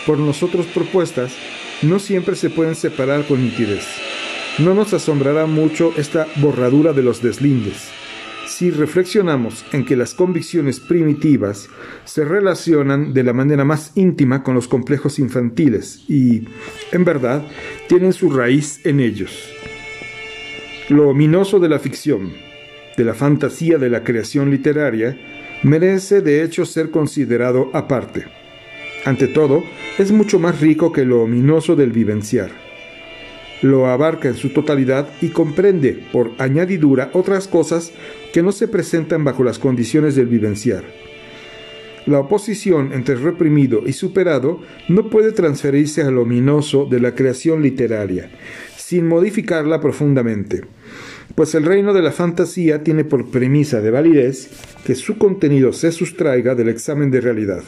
por 0.05 0.19
nosotros 0.19 0.67
propuestas, 0.67 1.33
no 1.83 1.99
siempre 1.99 2.35
se 2.35 2.49
pueden 2.49 2.75
separar 2.75 3.25
con 3.25 3.43
nitidez. 3.43 3.85
No 4.59 4.73
nos 4.73 4.93
asombrará 4.93 5.45
mucho 5.45 5.93
esta 5.97 6.27
borradura 6.37 6.93
de 6.93 7.03
los 7.03 7.21
deslindes 7.21 7.91
si 8.53 8.69
reflexionamos 8.69 9.65
en 9.71 9.83
que 9.83 9.95
las 9.95 10.13
convicciones 10.13 10.79
primitivas 10.79 11.69
se 12.05 12.23
relacionan 12.23 13.13
de 13.13 13.23
la 13.23 13.33
manera 13.33 13.65
más 13.65 13.91
íntima 13.95 14.43
con 14.43 14.53
los 14.53 14.67
complejos 14.67 15.17
infantiles 15.17 16.03
y, 16.07 16.47
en 16.91 17.03
verdad, 17.03 17.43
tienen 17.87 18.13
su 18.13 18.29
raíz 18.29 18.85
en 18.85 18.99
ellos. 18.99 19.51
Lo 20.89 21.09
ominoso 21.09 21.59
de 21.59 21.69
la 21.69 21.79
ficción, 21.79 22.31
de 22.95 23.03
la 23.03 23.13
fantasía 23.13 23.77
de 23.77 23.89
la 23.89 24.03
creación 24.03 24.51
literaria, 24.51 25.17
merece 25.63 26.21
de 26.21 26.43
hecho 26.43 26.65
ser 26.65 26.91
considerado 26.91 27.71
aparte. 27.73 28.42
Ante 29.05 29.27
todo, 29.27 29.63
es 29.97 30.11
mucho 30.11 30.39
más 30.39 30.61
rico 30.61 30.91
que 30.91 31.05
lo 31.05 31.23
ominoso 31.23 31.75
del 31.75 31.91
vivenciar 31.91 32.63
lo 33.63 33.87
abarca 33.87 34.27
en 34.27 34.35
su 34.35 34.49
totalidad 34.49 35.07
y 35.21 35.29
comprende, 35.29 35.97
por 36.11 36.31
añadidura, 36.37 37.09
otras 37.13 37.47
cosas 37.47 37.93
que 38.33 38.43
no 38.43 38.51
se 38.51 38.67
presentan 38.67 39.23
bajo 39.23 39.43
las 39.43 39.57
condiciones 39.57 40.15
del 40.15 40.27
vivenciar. 40.27 40.83
La 42.05 42.19
oposición 42.19 42.91
entre 42.91 43.15
reprimido 43.15 43.83
y 43.85 43.93
superado 43.93 44.59
no 44.89 45.09
puede 45.09 45.31
transferirse 45.31 46.01
al 46.01 46.17
ominoso 46.17 46.85
de 46.85 46.99
la 46.99 47.15
creación 47.15 47.63
literaria, 47.63 48.29
sin 48.75 49.07
modificarla 49.07 49.79
profundamente, 49.79 50.65
pues 51.33 51.55
el 51.55 51.63
reino 51.63 51.93
de 51.93 52.01
la 52.01 52.11
fantasía 52.11 52.83
tiene 52.83 53.05
por 53.05 53.31
premisa 53.31 53.79
de 53.79 53.91
validez 53.91 54.49
que 54.85 54.95
su 54.95 55.17
contenido 55.17 55.71
se 55.71 55.93
sustraiga 55.93 56.53
del 56.53 56.67
examen 56.67 57.09
de 57.09 57.21
realidad. 57.21 57.63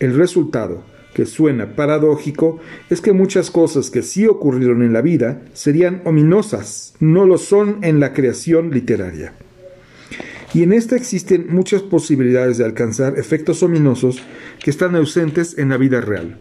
El 0.00 0.16
resultado, 0.16 0.82
que 1.12 1.26
suena 1.26 1.76
paradójico 1.76 2.58
es 2.88 3.02
que 3.02 3.12
muchas 3.12 3.50
cosas 3.50 3.90
que 3.90 4.02
sí 4.02 4.26
ocurrieron 4.26 4.82
en 4.82 4.94
la 4.94 5.02
vida 5.02 5.42
serían 5.52 6.00
ominosas, 6.06 6.94
no 7.00 7.26
lo 7.26 7.36
son 7.36 7.78
en 7.82 8.00
la 8.00 8.14
creación 8.14 8.70
literaria. 8.70 9.34
Y 10.54 10.62
en 10.62 10.72
esta 10.72 10.96
existen 10.96 11.46
muchas 11.50 11.82
posibilidades 11.82 12.56
de 12.56 12.64
alcanzar 12.64 13.18
efectos 13.18 13.62
ominosos 13.62 14.22
que 14.58 14.70
están 14.70 14.96
ausentes 14.96 15.58
en 15.58 15.68
la 15.68 15.76
vida 15.76 16.00
real. 16.00 16.40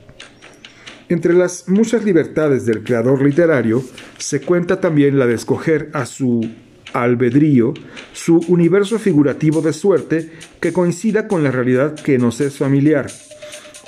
Entre 1.09 1.33
las 1.33 1.67
muchas 1.67 2.05
libertades 2.05 2.65
del 2.65 2.83
creador 2.83 3.21
literario 3.21 3.83
se 4.19 4.39
cuenta 4.39 4.79
también 4.79 5.19
la 5.19 5.27
de 5.27 5.33
escoger 5.33 5.89
a 5.93 6.05
su 6.05 6.49
albedrío 6.93 7.73
su 8.13 8.39
universo 8.47 8.97
figurativo 8.97 9.61
de 9.61 9.73
suerte 9.73 10.31
que 10.59 10.71
coincida 10.73 11.27
con 11.27 11.43
la 11.43 11.51
realidad 11.51 11.93
que 11.95 12.17
nos 12.17 12.41
es 12.41 12.57
familiar 12.57 13.07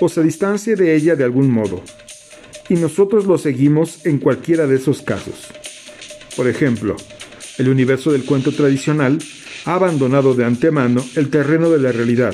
o 0.02 0.10
se 0.10 0.24
distancie 0.24 0.76
de 0.76 0.96
ella 0.96 1.16
de 1.16 1.24
algún 1.24 1.50
modo. 1.50 1.82
Y 2.68 2.74
nosotros 2.74 3.26
lo 3.26 3.38
seguimos 3.38 4.06
en 4.06 4.18
cualquiera 4.18 4.68
de 4.68 4.76
esos 4.76 5.02
casos. 5.02 5.48
Por 6.36 6.48
ejemplo, 6.48 6.98
el 7.58 7.70
universo 7.70 8.12
del 8.12 8.26
cuento 8.26 8.52
tradicional 8.52 9.20
ha 9.66 9.76
abandonado 9.76 10.34
de 10.34 10.44
antemano 10.44 11.06
el 11.16 11.30
terreno 11.30 11.70
de 11.70 11.80
la 11.80 11.92
realidad 11.92 12.34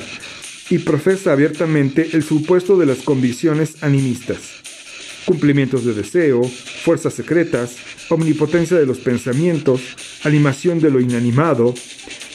y 0.70 0.78
profesa 0.78 1.32
abiertamente 1.32 2.10
el 2.12 2.22
supuesto 2.22 2.78
de 2.78 2.86
las 2.86 2.98
convicciones 2.98 3.82
animistas. 3.82 4.38
Cumplimientos 5.26 5.84
de 5.84 5.92
deseo, 5.92 6.42
fuerzas 6.44 7.12
secretas, 7.12 7.76
omnipotencia 8.08 8.78
de 8.78 8.86
los 8.86 8.98
pensamientos, 8.98 9.82
animación 10.24 10.80
de 10.80 10.90
lo 10.90 11.00
inanimado, 11.00 11.74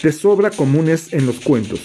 de 0.03 0.11
sobra 0.11 0.51
comunes 0.51 1.11
en 1.11 1.25
los 1.25 1.39
cuentos 1.39 1.81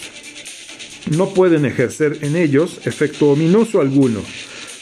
no 1.09 1.33
pueden 1.33 1.65
ejercer 1.65 2.19
en 2.21 2.35
ellos 2.35 2.79
efecto 2.85 3.31
ominoso 3.31 3.81
alguno, 3.81 4.21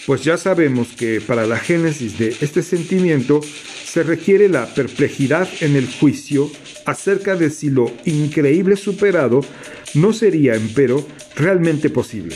pues 0.06 0.24
ya 0.24 0.38
sabemos 0.38 0.90
que 0.98 1.20
para 1.20 1.46
la 1.46 1.58
génesis 1.58 2.18
de 2.18 2.36
este 2.42 2.64
sentimiento 2.64 3.42
se 3.44 4.04
requiere 4.04 4.48
la 4.48 4.74
perplejidad 4.74 5.50
en 5.62 5.76
el 5.76 5.88
juicio 5.88 6.50
acerca 6.86 7.36
de 7.36 7.50
si 7.50 7.70
lo 7.70 7.92
increíble 8.06 8.78
superado 8.78 9.42
no 9.94 10.14
sería, 10.14 10.56
empero, 10.56 11.06
realmente 11.36 11.90
posible. 11.90 12.36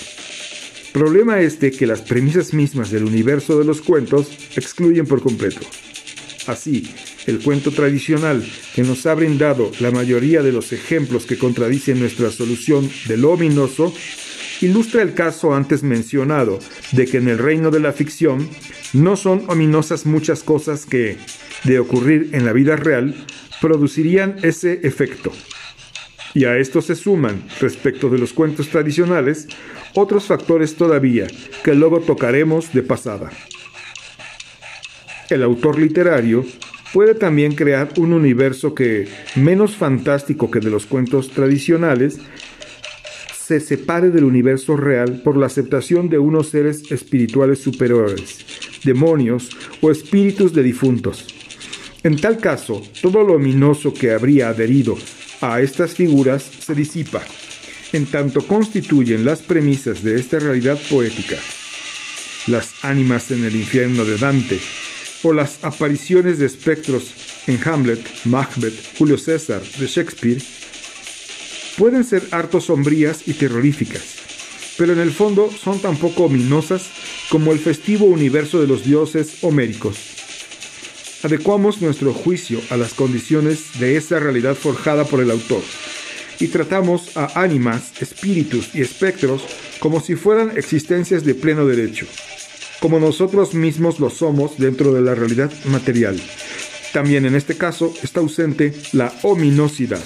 Problema 0.92 1.40
este 1.40 1.72
que 1.72 1.88
las 1.88 2.02
premisas 2.02 2.54
mismas 2.54 2.92
del 2.92 3.06
universo 3.06 3.58
de 3.58 3.64
los 3.64 3.82
cuentos 3.82 4.28
excluyen 4.56 5.06
por 5.06 5.22
completo. 5.22 5.62
Así, 6.48 6.94
el 7.28 7.40
cuento 7.40 7.72
tradicional 7.72 8.44
que 8.74 8.84
nos 8.84 9.06
ha 9.06 9.13
brindado 9.13 9.72
la 9.80 9.92
mayoría 9.92 10.42
de 10.42 10.51
los 10.51 10.74
ejemplos 10.74 11.25
que 11.25 11.38
contradicen 11.38 12.00
nuestra 12.00 12.32
solución 12.32 12.90
de 13.08 13.18
lo 13.18 13.32
ominoso, 13.32 13.94
ilustra 14.62 15.01
el 15.01 15.13
caso 15.13 15.54
antes 15.54 15.84
mencionado 15.84 16.60
de 16.92 17.06
que 17.06 17.18
en 17.18 17.28
el 17.28 17.38
reino 17.38 17.72
de 17.72 17.80
la 17.80 17.94
ficción 17.94 18.50
no 18.94 19.16
son 19.16 19.44
ominosas 19.48 20.06
muchas 20.06 20.44
cosas 20.44 20.86
que, 20.86 21.18
de 21.63 21.80
ocurrir 21.80 22.30
en 22.34 22.46
la 22.46 22.54
vida 22.54 22.75
real, 22.75 23.16
producirían 23.60 24.38
ese 24.44 24.82
efecto. 24.84 25.32
Y 26.34 26.46
a 26.46 26.58
esto 26.58 26.82
se 26.82 26.96
suman, 26.96 27.44
respecto 27.60 28.10
de 28.10 28.18
los 28.18 28.34
cuentos 28.34 28.70
tradicionales, 28.70 29.48
otros 29.94 30.25
factores 30.25 30.75
todavía 30.75 31.28
que 31.63 31.75
luego 31.75 32.00
tocaremos 32.00 32.74
de 32.74 32.84
pasada. 32.84 33.30
El 35.30 35.44
autor 35.44 35.80
literario 35.80 36.46
puede 36.94 37.16
también 37.16 37.56
crear 37.56 37.90
un 37.98 38.14
universo 38.14 38.74
que, 38.76 39.08
menos 39.36 39.76
fantástico 39.76 40.52
que 40.52 40.60
de 40.60 40.70
los 40.70 40.86
cuentos 40.86 41.30
tradicionales, 41.30 42.20
se 43.52 43.60
separe 43.60 44.12
del 44.12 44.24
universo 44.24 44.78
real 44.78 45.22
por 45.24 45.36
la 45.36 45.48
aceptación 45.48 46.10
de 46.10 46.18
unos 46.18 46.50
seres 46.50 46.92
espirituales 46.92 47.60
superiores, 47.60 48.46
demonios 48.84 49.50
o 49.82 49.92
espíritus 49.92 50.54
de 50.54 50.64
difuntos. 50.64 51.28
En 52.04 52.20
tal 52.20 52.38
caso, 52.38 52.82
todo 53.02 53.24
lo 53.24 53.34
ominoso 53.34 53.94
que 53.94 54.12
habría 54.12 54.50
adherido 54.50 54.98
a 55.42 55.62
estas 55.62 55.96
figuras 55.96 56.44
se 56.44 56.74
disipa, 56.74 57.22
en 57.94 58.06
tanto 58.06 58.48
constituyen 58.48 59.26
las 59.26 59.42
premisas 59.42 60.02
de 60.02 60.16
esta 60.16 60.40
realidad 60.40 60.80
poética. 60.90 61.36
Las 62.48 62.84
ánimas 62.84 63.32
en 63.32 63.44
el 63.44 63.56
infierno 63.56 64.06
de 64.06 64.18
Dante, 64.18 64.60
o 65.24 65.34
las 65.34 65.63
apariciones 65.63 66.40
de 66.40 66.46
espectros 66.46 67.13
en 67.48 67.60
Hamlet, 67.68 68.00
Macbeth, 68.25 68.98
Julio 68.98 69.18
César 69.18 69.62
de 69.62 69.88
Shakespeare, 69.88 70.42
pueden 71.78 72.04
ser 72.04 72.24
harto 72.32 72.60
sombrías 72.60 73.28
y 73.28 73.34
terroríficas, 73.34 74.04
pero 74.78 74.94
en 74.94 75.00
el 75.00 75.12
fondo 75.12 75.50
son 75.51 75.80
tan 75.80 75.98
poco 75.98 76.25
ominosas 76.25 76.90
como 77.30 77.51
el 77.51 77.60
festivo 77.60 78.06
universo 78.06 78.60
de 78.60 78.68
los 78.68 78.84
dioses 78.84 79.44
homéricos. 79.44 79.98
Adecuamos 81.24 81.82
nuestro 81.82 82.13
juicio 82.13 82.60
a 82.70 82.78
las 82.78 82.94
condiciones 82.94 83.80
de 83.80 83.96
esa 83.96 84.20
realidad 84.20 84.56
forjada 84.56 85.06
por 85.06 85.22
el 85.22 85.30
autor 85.30 85.62
y 86.40 86.48
tratamos 86.48 87.16
a 87.16 87.40
ánimas, 87.40 88.01
espíritus 88.01 88.74
y 88.74 88.82
espectros 88.82 89.44
como 89.80 90.01
si 90.01 90.16
fueran 90.16 90.58
existencias 90.58 91.24
de 91.24 91.36
pleno 91.36 91.68
derecho 91.68 92.08
como 92.82 93.00
nosotros 93.00 93.54
mismos 93.54 94.00
lo 94.00 94.10
somos 94.10 94.58
dentro 94.58 94.92
de 94.92 95.02
la 95.02 95.16
realidad 95.16 95.52
material. 95.66 96.20
También 96.92 97.26
en 97.26 97.36
este 97.36 97.56
caso 97.56 97.94
está 98.04 98.20
ausente 98.20 98.74
la 98.92 99.14
ominosidad. 99.22 100.02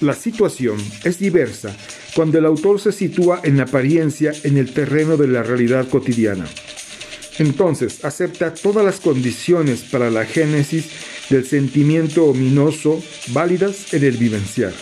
La 0.00 0.14
situación 0.14 0.78
es 1.04 1.18
diversa 1.18 1.76
cuando 2.16 2.38
el 2.38 2.46
autor 2.46 2.80
se 2.80 2.90
sitúa 2.90 3.40
en 3.44 3.60
apariencia 3.60 4.32
en 4.42 4.56
el 4.56 4.72
terreno 4.72 5.18
de 5.18 5.28
la 5.28 5.42
realidad 5.42 5.88
cotidiana. 5.88 6.46
Entonces 7.38 8.04
acepta 8.04 8.54
todas 8.54 8.84
las 8.84 8.98
condiciones 8.98 9.82
para 9.82 10.10
la 10.10 10.24
génesis 10.24 10.88
del 11.28 11.46
sentimiento 11.46 12.24
ominoso 12.24 13.00
válidas 13.28 13.92
en 13.92 14.04
el 14.04 14.16
vivenciar 14.16 14.72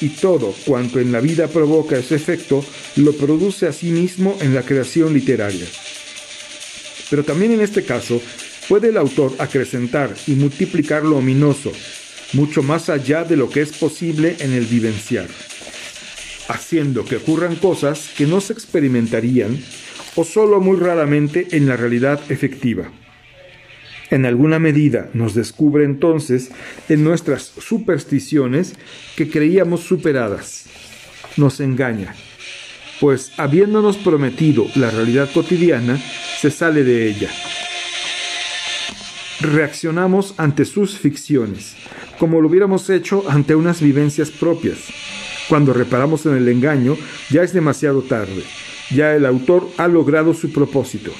y 0.00 0.08
todo 0.08 0.54
cuanto 0.64 0.98
en 0.98 1.12
la 1.12 1.20
vida 1.20 1.48
provoca 1.48 1.98
ese 1.98 2.16
efecto 2.16 2.64
lo 2.96 3.12
produce 3.12 3.66
a 3.66 3.72
sí 3.72 3.90
mismo 3.90 4.36
en 4.40 4.54
la 4.54 4.62
creación 4.62 5.12
literaria. 5.12 5.66
Pero 7.10 7.24
también 7.24 7.52
en 7.52 7.60
este 7.60 7.84
caso 7.84 8.20
puede 8.68 8.88
el 8.88 8.96
autor 8.96 9.34
acrecentar 9.38 10.14
y 10.26 10.32
multiplicar 10.32 11.04
lo 11.04 11.18
ominoso, 11.18 11.72
mucho 12.32 12.62
más 12.62 12.88
allá 12.88 13.24
de 13.24 13.36
lo 13.36 13.50
que 13.50 13.62
es 13.62 13.72
posible 13.72 14.36
en 14.38 14.52
el 14.52 14.64
vivenciar, 14.64 15.28
haciendo 16.48 17.04
que 17.04 17.16
ocurran 17.16 17.56
cosas 17.56 18.10
que 18.16 18.26
no 18.26 18.40
se 18.40 18.52
experimentarían 18.52 19.58
o 20.14 20.24
solo 20.24 20.60
muy 20.60 20.76
raramente 20.76 21.48
en 21.52 21.66
la 21.66 21.76
realidad 21.76 22.20
efectiva 22.30 22.90
en 24.10 24.26
alguna 24.26 24.58
medida 24.58 25.08
nos 25.14 25.34
descubre 25.34 25.84
entonces 25.84 26.50
en 26.88 27.04
nuestras 27.04 27.52
supersticiones 27.58 28.74
que 29.16 29.30
creíamos 29.30 29.80
superadas. 29.80 30.66
Nos 31.36 31.60
engaña, 31.60 32.14
pues 33.00 33.32
habiéndonos 33.38 33.96
prometido 33.96 34.66
la 34.74 34.90
realidad 34.90 35.30
cotidiana, 35.32 35.98
se 36.40 36.50
sale 36.50 36.82
de 36.82 37.08
ella. 37.08 37.30
Reaccionamos 39.40 40.34
ante 40.36 40.64
sus 40.64 40.98
ficciones, 40.98 41.76
como 42.18 42.40
lo 42.40 42.48
hubiéramos 42.48 42.90
hecho 42.90 43.24
ante 43.30 43.54
unas 43.54 43.80
vivencias 43.80 44.30
propias. 44.30 44.78
Cuando 45.48 45.72
reparamos 45.72 46.26
en 46.26 46.36
el 46.36 46.48
engaño, 46.48 46.96
ya 47.30 47.42
es 47.42 47.52
demasiado 47.52 48.02
tarde, 48.02 48.42
ya 48.90 49.14
el 49.14 49.24
autor 49.24 49.68
ha 49.78 49.88
logrado 49.88 50.34
su 50.34 50.52
propósito 50.52 51.12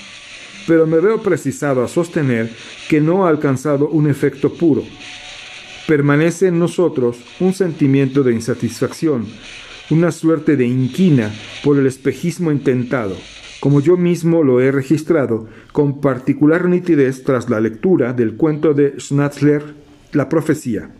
pero 0.67 0.87
me 0.87 1.01
veo 1.01 1.23
precisado 1.23 1.83
a 1.83 1.89
sostener 1.89 2.51
que 2.89 3.01
no 3.01 3.27
ha 3.27 3.31
alcanzado 3.31 3.89
un 3.89 4.09
efecto 4.09 4.53
puro. 4.53 4.83
Permanece 5.87 6.49
en 6.49 6.59
nosotros 6.59 7.19
un 7.41 7.53
sentimiento 7.53 8.23
de 8.23 8.33
insatisfacción, 8.33 9.27
una 9.91 10.13
suerte 10.13 10.57
de 10.57 10.67
inquina 10.67 11.33
por 11.65 11.79
el 11.79 11.87
espejismo 11.87 12.53
intentado, 12.53 13.17
como 13.61 13.81
yo 13.81 13.97
mismo 13.97 14.43
lo 14.43 14.61
he 14.61 14.71
registrado 14.71 15.49
con 15.73 16.01
particular 16.01 16.69
nitidez 16.69 17.25
tras 17.25 17.51
la 17.51 17.61
lectura 17.61 18.13
del 18.13 18.37
cuento 18.37 18.73
de 18.73 18.95
Schnatzler, 18.99 19.75
La 20.13 20.29
profecía, 20.29 20.91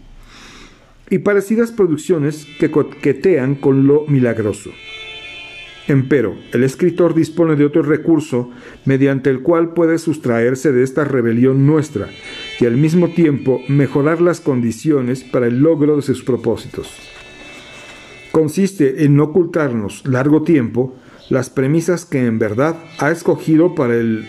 y 1.09 1.19
parecidas 1.19 1.73
producciones 1.73 2.47
que 2.59 2.71
coquetean 2.71 3.57
con 3.57 3.87
lo 3.87 4.07
milagroso. 4.07 4.71
Empero, 5.89 6.37
el 6.53 6.63
escritor 6.63 7.15
dispone 7.15 7.57
de 7.57 7.65
otro 7.65 7.83
recurso 7.83 8.51
mediante 8.85 9.31
el 9.31 9.41
cual 9.41 9.73
puede 9.73 9.99
sustraerse 9.99 10.73
de 10.73 10.83
esta 10.83 11.05
rebelión 11.05 11.67
nuestra 11.67 12.09
y 12.61 12.67
al 12.67 12.77
mismo 12.77 13.09
tiempo 13.09 13.61
mejorar 13.69 14.21
las 14.21 14.41
condiciones 14.41 15.25
para 15.25 15.47
el 15.47 15.61
logro 15.61 15.97
de 15.97 16.03
sus 16.03 16.23
propósitos. 16.23 16.89
Consiste 18.31 19.05
en 19.05 19.17
no 19.17 19.25
ocultarnos 19.25 20.07
largo 20.07 20.43
tiempo 20.43 20.95
las 21.29 21.51
premisas 21.51 22.05
que 22.05 22.25
en 22.27 22.39
verdad 22.39 22.77
ha 22.99 23.11
escogido 23.11 23.75
para 23.75 23.97
el 23.97 24.27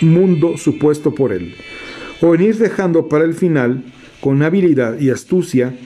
mundo 0.00 0.56
supuesto 0.56 1.14
por 1.14 1.32
él, 1.32 1.56
o 2.20 2.34
en 2.34 2.42
ir 2.42 2.56
dejando 2.56 3.08
para 3.08 3.24
el 3.24 3.34
final, 3.34 3.84
con 4.20 4.42
habilidad 4.42 4.98
y 4.98 5.10
astucia, 5.10 5.76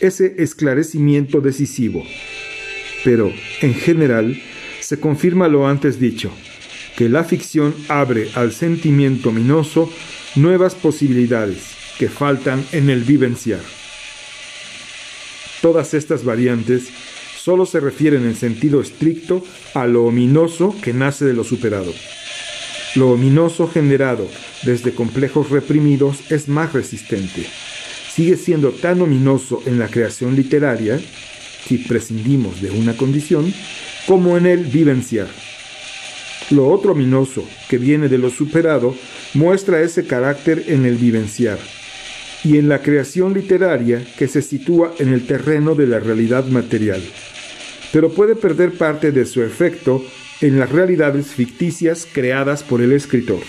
ese 0.00 0.36
esclarecimiento 0.38 1.40
decisivo 1.40 2.02
pero 3.04 3.32
en 3.60 3.74
general 3.74 4.40
se 4.80 4.98
confirma 4.98 5.46
lo 5.46 5.68
antes 5.68 6.00
dicho, 6.00 6.32
que 6.96 7.08
la 7.08 7.24
ficción 7.24 7.74
abre 7.88 8.30
al 8.34 8.52
sentimiento 8.52 9.28
ominoso 9.28 9.90
nuevas 10.34 10.74
posibilidades 10.74 11.74
que 11.98 12.08
faltan 12.08 12.64
en 12.72 12.90
el 12.90 13.04
vivenciar. 13.04 13.60
Todas 15.60 15.94
estas 15.94 16.24
variantes 16.24 16.88
solo 17.36 17.66
se 17.66 17.80
refieren 17.80 18.24
en 18.24 18.34
sentido 18.34 18.80
estricto 18.80 19.44
a 19.74 19.86
lo 19.86 20.04
ominoso 20.04 20.74
que 20.82 20.92
nace 20.92 21.24
de 21.24 21.34
lo 21.34 21.44
superado. 21.44 21.92
Lo 22.96 23.10
ominoso 23.10 23.68
generado 23.68 24.28
desde 24.62 24.94
complejos 24.94 25.50
reprimidos 25.50 26.30
es 26.30 26.48
más 26.48 26.72
resistente. 26.72 27.46
Sigue 28.12 28.36
siendo 28.36 28.70
tan 28.70 29.02
ominoso 29.02 29.62
en 29.66 29.78
la 29.78 29.88
creación 29.88 30.36
literaria 30.36 31.00
si 31.66 31.78
prescindimos 31.78 32.60
de 32.60 32.70
una 32.70 32.96
condición, 32.96 33.52
como 34.06 34.36
en 34.36 34.46
el 34.46 34.64
vivenciar. 34.64 35.28
Lo 36.50 36.68
otro 36.68 36.92
ominoso, 36.92 37.44
que 37.68 37.78
viene 37.78 38.08
de 38.08 38.18
lo 38.18 38.30
superado, 38.30 38.94
muestra 39.34 39.80
ese 39.80 40.06
carácter 40.06 40.64
en 40.68 40.84
el 40.84 40.96
vivenciar, 40.96 41.58
y 42.44 42.58
en 42.58 42.68
la 42.68 42.82
creación 42.82 43.32
literaria 43.32 44.04
que 44.18 44.28
se 44.28 44.42
sitúa 44.42 44.94
en 44.98 45.08
el 45.08 45.26
terreno 45.26 45.74
de 45.74 45.86
la 45.86 45.98
realidad 45.98 46.46
material, 46.46 47.02
pero 47.92 48.12
puede 48.12 48.36
perder 48.36 48.72
parte 48.72 49.12
de 49.12 49.24
su 49.24 49.42
efecto 49.42 50.04
en 50.40 50.58
las 50.58 50.70
realidades 50.70 51.28
ficticias 51.28 52.06
creadas 52.10 52.62
por 52.62 52.82
el 52.82 52.92
escritor. 52.92 53.40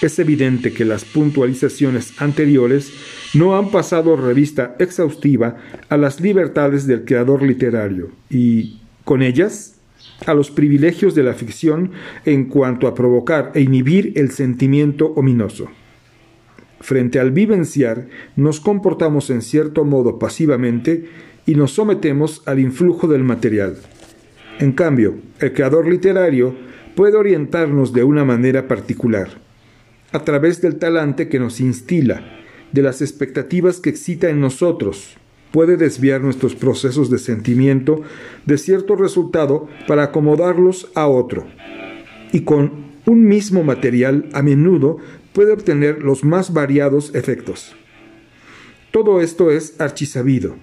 Es 0.00 0.18
evidente 0.18 0.72
que 0.72 0.84
las 0.84 1.04
puntualizaciones 1.04 2.14
anteriores 2.16 2.90
no 3.34 3.56
han 3.56 3.70
pasado 3.70 4.16
revista 4.16 4.76
exhaustiva 4.78 5.56
a 5.88 5.96
las 5.96 6.20
libertades 6.20 6.86
del 6.86 7.04
creador 7.04 7.42
literario 7.42 8.10
y, 8.28 8.80
con 9.04 9.22
ellas, 9.22 9.76
a 10.26 10.34
los 10.34 10.50
privilegios 10.50 11.14
de 11.14 11.22
la 11.22 11.34
ficción 11.34 11.92
en 12.24 12.46
cuanto 12.46 12.86
a 12.86 12.94
provocar 12.94 13.52
e 13.54 13.60
inhibir 13.60 14.12
el 14.16 14.30
sentimiento 14.30 15.06
ominoso. 15.16 15.68
Frente 16.80 17.20
al 17.20 17.30
vivenciar, 17.30 18.08
nos 18.36 18.60
comportamos 18.60 19.30
en 19.30 19.42
cierto 19.42 19.84
modo 19.84 20.18
pasivamente 20.18 21.08
y 21.46 21.54
nos 21.54 21.72
sometemos 21.72 22.42
al 22.46 22.58
influjo 22.58 23.06
del 23.06 23.22
material. 23.22 23.76
En 24.58 24.72
cambio, 24.72 25.16
el 25.40 25.52
creador 25.52 25.88
literario 25.88 26.54
puede 26.94 27.16
orientarnos 27.16 27.92
de 27.92 28.04
una 28.04 28.24
manera 28.24 28.66
particular 28.66 29.28
a 30.12 30.24
través 30.24 30.60
del 30.60 30.76
talante 30.76 31.28
que 31.28 31.38
nos 31.38 31.60
instila, 31.60 32.39
de 32.72 32.82
las 32.82 33.02
expectativas 33.02 33.80
que 33.80 33.90
excita 33.90 34.28
en 34.28 34.40
nosotros, 34.40 35.16
puede 35.50 35.76
desviar 35.76 36.20
nuestros 36.20 36.54
procesos 36.54 37.10
de 37.10 37.18
sentimiento 37.18 38.02
de 38.46 38.58
cierto 38.58 38.96
resultado 38.96 39.68
para 39.88 40.04
acomodarlos 40.04 40.90
a 40.94 41.06
otro. 41.06 41.46
Y 42.32 42.40
con 42.40 42.90
un 43.06 43.24
mismo 43.24 43.64
material 43.64 44.28
a 44.32 44.42
menudo 44.42 44.98
puede 45.32 45.52
obtener 45.52 46.02
los 46.02 46.24
más 46.24 46.52
variados 46.52 47.14
efectos. 47.14 47.74
Todo 48.92 49.20
esto 49.20 49.50
es 49.50 49.80
archisabido, 49.80 50.56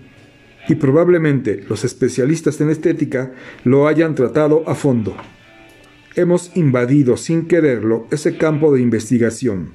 y 0.67 0.75
probablemente 0.75 1.63
los 1.69 1.85
especialistas 1.85 2.59
en 2.59 2.69
estética 2.69 3.33
lo 3.63 3.87
hayan 3.87 4.15
tratado 4.15 4.63
a 4.67 4.75
fondo. 4.75 5.15
Hemos 6.15 6.55
invadido 6.55 7.15
sin 7.15 7.47
quererlo 7.47 8.07
ese 8.11 8.37
campo 8.37 8.73
de 8.73 8.81
investigación, 8.81 9.71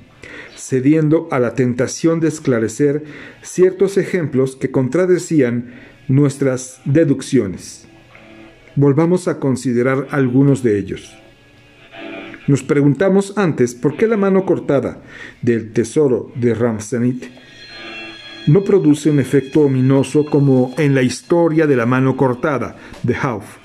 cediendo 0.62 1.26
a 1.32 1.40
la 1.40 1.54
tentación 1.54 2.20
de 2.20 2.28
esclarecer 2.28 3.02
ciertos 3.42 3.98
ejemplos 3.98 4.54
que 4.54 4.70
contradecían 4.70 5.74
nuestras 6.06 6.80
deducciones. 6.84 7.88
Volvamos 8.76 9.26
a 9.26 9.40
considerar 9.40 10.06
algunos 10.10 10.62
de 10.62 10.78
ellos. 10.78 11.18
Nos 12.46 12.62
preguntamos 12.62 13.36
antes 13.36 13.74
por 13.74 13.96
qué 13.96 14.06
la 14.06 14.16
mano 14.16 14.46
cortada 14.46 15.02
del 15.42 15.72
tesoro 15.72 16.30
de 16.36 16.54
Ramsanit 16.54 17.24
no 18.46 18.62
produce 18.62 19.10
un 19.10 19.18
efecto 19.18 19.62
ominoso 19.62 20.24
como 20.24 20.74
en 20.78 20.94
la 20.94 21.02
historia 21.02 21.66
de 21.66 21.76
la 21.76 21.86
mano 21.86 22.16
cortada 22.16 22.76
de 23.02 23.16
Hauf. 23.16 23.61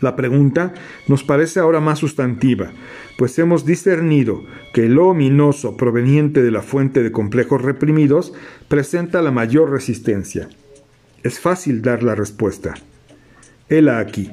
La 0.00 0.14
pregunta 0.14 0.74
nos 1.08 1.24
parece 1.24 1.58
ahora 1.58 1.80
más 1.80 1.98
sustantiva, 1.98 2.70
pues 3.16 3.36
hemos 3.38 3.64
discernido 3.64 4.44
que 4.72 4.88
lo 4.88 5.08
ominoso 5.08 5.76
proveniente 5.76 6.40
de 6.40 6.52
la 6.52 6.62
fuente 6.62 7.02
de 7.02 7.10
complejos 7.10 7.62
reprimidos 7.62 8.32
presenta 8.68 9.22
la 9.22 9.32
mayor 9.32 9.70
resistencia. 9.70 10.48
Es 11.24 11.40
fácil 11.40 11.82
dar 11.82 12.04
la 12.04 12.14
respuesta. 12.14 12.74
Hela 13.68 13.98
aquí. 13.98 14.30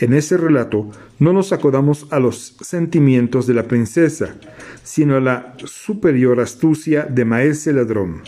En 0.00 0.14
ese 0.14 0.36
relato 0.36 0.90
no 1.20 1.32
nos 1.32 1.52
acodamos 1.52 2.08
a 2.10 2.18
los 2.18 2.56
sentimientos 2.60 3.46
de 3.46 3.54
la 3.54 3.68
princesa, 3.68 4.34
sino 4.82 5.16
a 5.16 5.20
la 5.20 5.54
superior 5.64 6.40
astucia 6.40 7.04
de 7.04 7.24
Maese 7.24 7.72
Ladrón. 7.72 8.22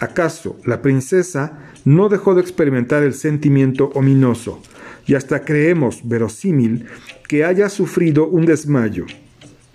¿Acaso 0.00 0.58
la 0.64 0.82
princesa 0.82 1.70
no 1.84 2.08
dejó 2.08 2.34
de 2.34 2.40
experimentar 2.40 3.04
el 3.04 3.14
sentimiento 3.14 3.90
ominoso 3.94 4.60
y 5.08 5.16
hasta 5.16 5.44
creemos 5.44 6.02
verosímil 6.04 6.86
que 7.26 7.44
haya 7.44 7.68
sufrido 7.68 8.28
un 8.28 8.46
desmayo? 8.46 9.06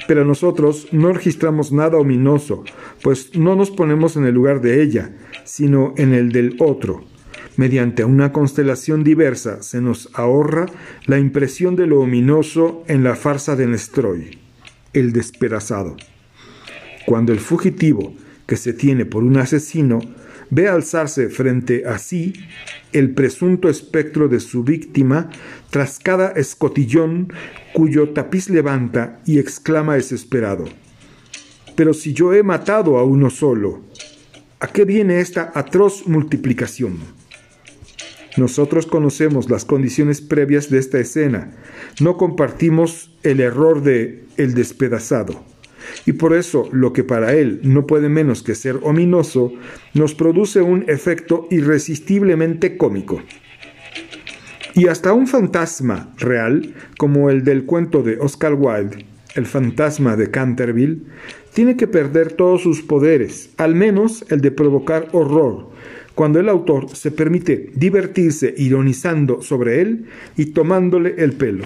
Pero 0.07 0.23
nosotros 0.23 0.87
no 0.93 1.11
registramos 1.11 1.73
nada 1.73 1.97
ominoso, 1.97 2.63
pues 3.01 3.35
no 3.35 3.57
nos 3.57 3.71
ponemos 3.71 4.15
en 4.15 4.25
el 4.25 4.33
lugar 4.33 4.61
de 4.61 4.81
ella, 4.81 5.11
sino 5.43 5.93
en 5.97 6.13
el 6.13 6.31
del 6.31 6.55
otro 6.59 7.03
mediante 7.57 8.03
una 8.03 8.31
constelación 8.31 9.03
diversa 9.03 9.61
se 9.61 9.81
nos 9.81 10.09
ahorra 10.13 10.65
la 11.05 11.19
impresión 11.19 11.75
de 11.75 11.87
lo 11.87 11.99
ominoso 11.99 12.83
en 12.87 13.03
la 13.03 13.15
farsa 13.15 13.55
de 13.55 13.67
Nestroy, 13.67 14.39
el 14.93 15.13
despedazado. 15.13 15.95
Cuando 17.05 17.33
el 17.33 17.39
fugitivo, 17.39 18.15
que 18.47 18.55
se 18.55 18.73
tiene 18.73 19.05
por 19.05 19.23
un 19.23 19.37
asesino, 19.37 19.99
ve 20.53 20.67
alzarse 20.67 21.29
frente 21.29 21.83
a 21.85 21.97
sí 21.97 22.33
el 22.91 23.11
presunto 23.11 23.69
espectro 23.69 24.27
de 24.27 24.39
su 24.39 24.63
víctima 24.63 25.29
tras 25.69 25.99
cada 25.99 26.31
escotillón 26.31 27.33
cuyo 27.73 28.09
tapiz 28.09 28.49
levanta 28.49 29.19
y 29.25 29.39
exclama 29.39 29.95
desesperado. 29.95 30.65
Pero 31.75 31.93
si 31.93 32.13
yo 32.13 32.33
he 32.33 32.43
matado 32.43 32.97
a 32.97 33.03
uno 33.03 33.29
solo, 33.29 33.81
¿a 34.59 34.67
qué 34.67 34.85
viene 34.85 35.19
esta 35.19 35.51
atroz 35.55 36.07
multiplicación? 36.07 36.99
Nosotros 38.37 38.85
conocemos 38.85 39.49
las 39.49 39.65
condiciones 39.65 40.21
previas 40.21 40.69
de 40.69 40.79
esta 40.79 40.99
escena, 40.99 41.51
no 41.99 42.17
compartimos 42.17 43.15
el 43.23 43.39
error 43.39 43.83
de 43.83 44.25
el 44.37 44.53
despedazado. 44.53 45.43
Y 46.05 46.13
por 46.13 46.35
eso 46.35 46.69
lo 46.71 46.93
que 46.93 47.03
para 47.03 47.33
él 47.33 47.59
no 47.63 47.87
puede 47.87 48.09
menos 48.09 48.43
que 48.43 48.55
ser 48.55 48.79
ominoso, 48.83 49.53
nos 49.93 50.15
produce 50.15 50.61
un 50.61 50.85
efecto 50.87 51.47
irresistiblemente 51.51 52.77
cómico. 52.77 53.21
Y 54.75 54.87
hasta 54.87 55.13
un 55.13 55.27
fantasma 55.27 56.13
real, 56.17 56.73
como 56.97 57.29
el 57.29 57.43
del 57.43 57.65
cuento 57.65 58.01
de 58.01 58.17
Oscar 58.19 58.55
Wilde, 58.55 59.05
el 59.35 59.45
fantasma 59.45 60.15
de 60.15 60.31
Canterville, 60.31 61.01
tiene 61.53 61.77
que 61.77 61.87
perder 61.87 62.33
todos 62.33 62.61
sus 62.61 62.81
poderes, 62.81 63.51
al 63.57 63.75
menos 63.75 64.25
el 64.29 64.41
de 64.41 64.51
provocar 64.51 65.09
horror, 65.11 65.69
cuando 66.15 66.39
el 66.39 66.49
autor 66.49 66.89
se 66.95 67.11
permite 67.11 67.71
divertirse 67.75 68.53
ironizando 68.57 69.41
sobre 69.41 69.81
él 69.81 70.05
y 70.37 70.47
tomándole 70.47 71.15
el 71.17 71.33
pelo. 71.33 71.65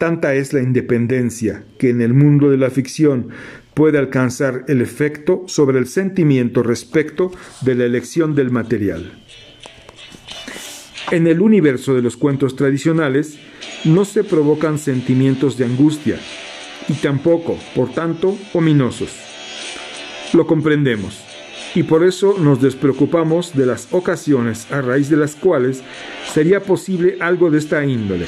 Tanta 0.00 0.34
es 0.34 0.54
la 0.54 0.62
independencia 0.62 1.62
que 1.78 1.90
en 1.90 2.00
el 2.00 2.14
mundo 2.14 2.48
de 2.48 2.56
la 2.56 2.70
ficción 2.70 3.28
puede 3.74 3.98
alcanzar 3.98 4.64
el 4.66 4.80
efecto 4.80 5.44
sobre 5.46 5.78
el 5.78 5.86
sentimiento 5.86 6.62
respecto 6.62 7.32
de 7.60 7.74
la 7.74 7.84
elección 7.84 8.34
del 8.34 8.50
material. 8.50 9.12
En 11.10 11.26
el 11.26 11.42
universo 11.42 11.94
de 11.94 12.00
los 12.00 12.16
cuentos 12.16 12.56
tradicionales 12.56 13.38
no 13.84 14.06
se 14.06 14.24
provocan 14.24 14.78
sentimientos 14.78 15.58
de 15.58 15.66
angustia 15.66 16.18
y 16.88 16.94
tampoco, 16.94 17.58
por 17.74 17.92
tanto, 17.92 18.38
ominosos. 18.54 19.10
Lo 20.32 20.46
comprendemos 20.46 21.22
y 21.74 21.82
por 21.82 22.06
eso 22.06 22.38
nos 22.38 22.62
despreocupamos 22.62 23.54
de 23.54 23.66
las 23.66 23.88
ocasiones 23.90 24.66
a 24.72 24.80
raíz 24.80 25.10
de 25.10 25.18
las 25.18 25.36
cuales 25.36 25.82
sería 26.32 26.60
posible 26.60 27.18
algo 27.20 27.50
de 27.50 27.58
esta 27.58 27.84
índole. 27.84 28.24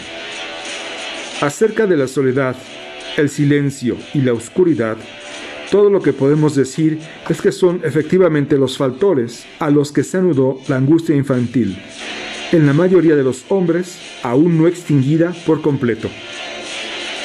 Acerca 1.43 1.89
de 1.89 1.97
la 1.97 2.07
soledad, 2.07 2.55
el 3.17 3.29
silencio 3.29 3.97
y 4.15 4.21
la 4.21 4.33
oscuridad, 4.33 4.97
todo 5.73 5.91
lo 5.91 6.01
que 6.01 6.13
podemos 6.13 6.55
decir 6.55 7.01
es 7.29 7.43
que 7.43 7.51
son 7.51 7.81
efectivamente 7.83 8.57
los 8.57 8.79
factores 8.79 9.45
a 9.59 9.69
los 9.69 9.91
que 9.91 10.05
se 10.05 10.19
anudó 10.19 10.61
la 10.69 10.77
angustia 10.77 11.17
infantil, 11.17 11.77
en 12.53 12.65
la 12.65 12.73
mayoría 12.73 13.17
de 13.17 13.25
los 13.25 13.45
hombres 13.49 13.99
aún 14.23 14.57
no 14.57 14.69
extinguida 14.69 15.35
por 15.45 15.63
completo. 15.63 16.09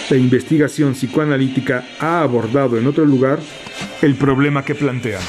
La 0.10 0.18
investigación 0.18 0.94
psicoanalítica 0.94 1.86
ha 2.00 2.24
abordado 2.24 2.80
en 2.80 2.88
otro 2.88 3.06
lugar 3.06 3.38
el 4.02 4.16
problema 4.16 4.66
que 4.66 4.74
plantean. 4.74 5.22